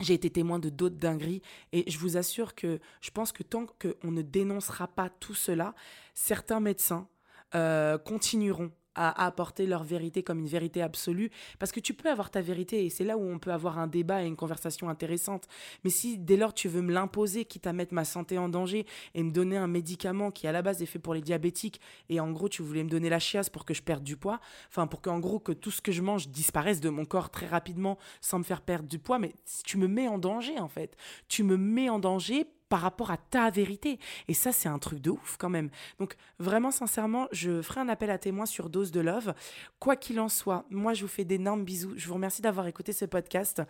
[0.01, 1.43] j'ai été témoin de d'autres dingueries
[1.73, 5.75] et je vous assure que je pense que tant qu'on ne dénoncera pas tout cela,
[6.15, 7.09] certains médecins
[7.55, 11.31] euh, continueront à apporter leur vérité comme une vérité absolue.
[11.59, 13.87] Parce que tu peux avoir ta vérité et c'est là où on peut avoir un
[13.87, 15.47] débat et une conversation intéressante.
[15.85, 18.87] Mais si dès lors tu veux me l'imposer, quitte à mettre ma santé en danger
[19.15, 22.19] et me donner un médicament qui à la base est fait pour les diabétiques et
[22.21, 24.87] en gros tu voulais me donner la chiasse pour que je perde du poids, enfin
[24.87, 27.99] pour qu'en gros que tout ce que je mange disparaisse de mon corps très rapidement
[28.21, 29.33] sans me faire perdre du poids, mais
[29.65, 30.97] tu me mets en danger en fait.
[31.29, 33.99] Tu me mets en danger par rapport à ta vérité.
[34.29, 35.71] Et ça, c'est un truc de ouf quand même.
[35.99, 39.35] Donc, vraiment, sincèrement, je ferai un appel à témoins sur Dose de Love.
[39.79, 41.95] Quoi qu'il en soit, moi, je vous fais d'énormes bisous.
[41.97, 43.63] Je vous remercie d'avoir écouté ce podcast.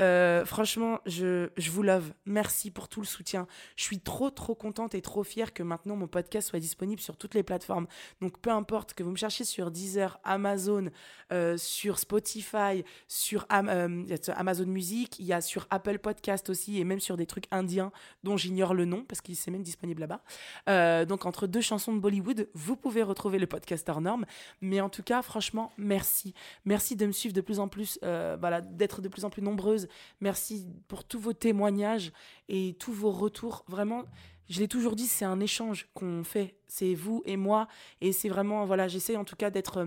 [0.00, 2.12] Euh, franchement, je, je vous love.
[2.26, 3.46] Merci pour tout le soutien.
[3.76, 7.16] Je suis trop, trop contente et trop fière que maintenant mon podcast soit disponible sur
[7.16, 7.86] toutes les plateformes.
[8.20, 10.90] Donc, peu importe que vous me cherchiez sur Deezer, Amazon,
[11.32, 16.84] euh, sur Spotify, sur euh, Amazon Music, il y a sur Apple Podcast aussi et
[16.84, 17.92] même sur des trucs indiens
[18.24, 20.22] dont j'ignore le nom parce qu'il s'est même disponible là-bas.
[20.68, 24.24] Euh, donc entre deux chansons de Bollywood, vous pouvez retrouver le podcast hors norme.
[24.60, 26.34] Mais en tout cas, franchement, merci.
[26.64, 29.42] Merci de me suivre de plus en plus, euh, voilà, d'être de plus en plus
[29.42, 29.88] nombreuses.
[30.20, 32.12] Merci pour tous vos témoignages
[32.48, 33.64] et tous vos retours.
[33.68, 34.04] Vraiment,
[34.48, 36.56] je l'ai toujours dit, c'est un échange qu'on fait.
[36.66, 37.68] C'est vous et moi.
[38.00, 39.86] Et c'est vraiment, voilà, j'essaie en tout cas d'être euh,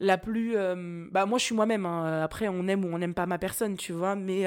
[0.00, 0.54] la plus
[1.10, 2.22] bah moi je suis moi-même hein.
[2.22, 4.44] après on aime ou on n'aime pas ma personne tu vois mais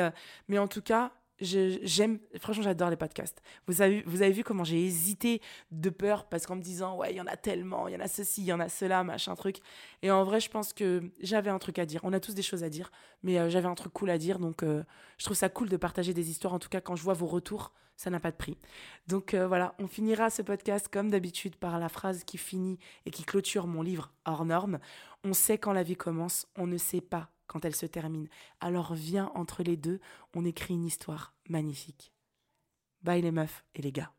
[0.47, 3.41] mais en tout cas j'aime, franchement, j'adore les podcasts.
[3.67, 7.11] Vous avez, vous avez vu comment j'ai hésité de peur parce qu'en me disant, ouais,
[7.11, 9.03] il y en a tellement, il y en a ceci, il y en a cela,
[9.03, 9.57] machin truc.
[10.01, 12.01] Et en vrai, je pense que j'avais un truc à dire.
[12.03, 12.91] On a tous des choses à dire,
[13.23, 14.39] mais euh, j'avais un truc cool à dire.
[14.39, 14.83] Donc, euh,
[15.17, 16.53] je trouve ça cool de partager des histoires.
[16.53, 18.57] En tout cas, quand je vois vos retours, ça n'a pas de prix.
[19.07, 23.11] Donc, euh, voilà, on finira ce podcast comme d'habitude par la phrase qui finit et
[23.11, 24.79] qui clôture mon livre hors norme.
[25.23, 28.29] On sait quand la vie commence, on ne sait pas quand elle se termine.
[28.61, 29.99] Alors viens entre les deux,
[30.33, 32.13] on écrit une histoire magnifique.
[33.01, 34.13] Bye les meufs et les gars.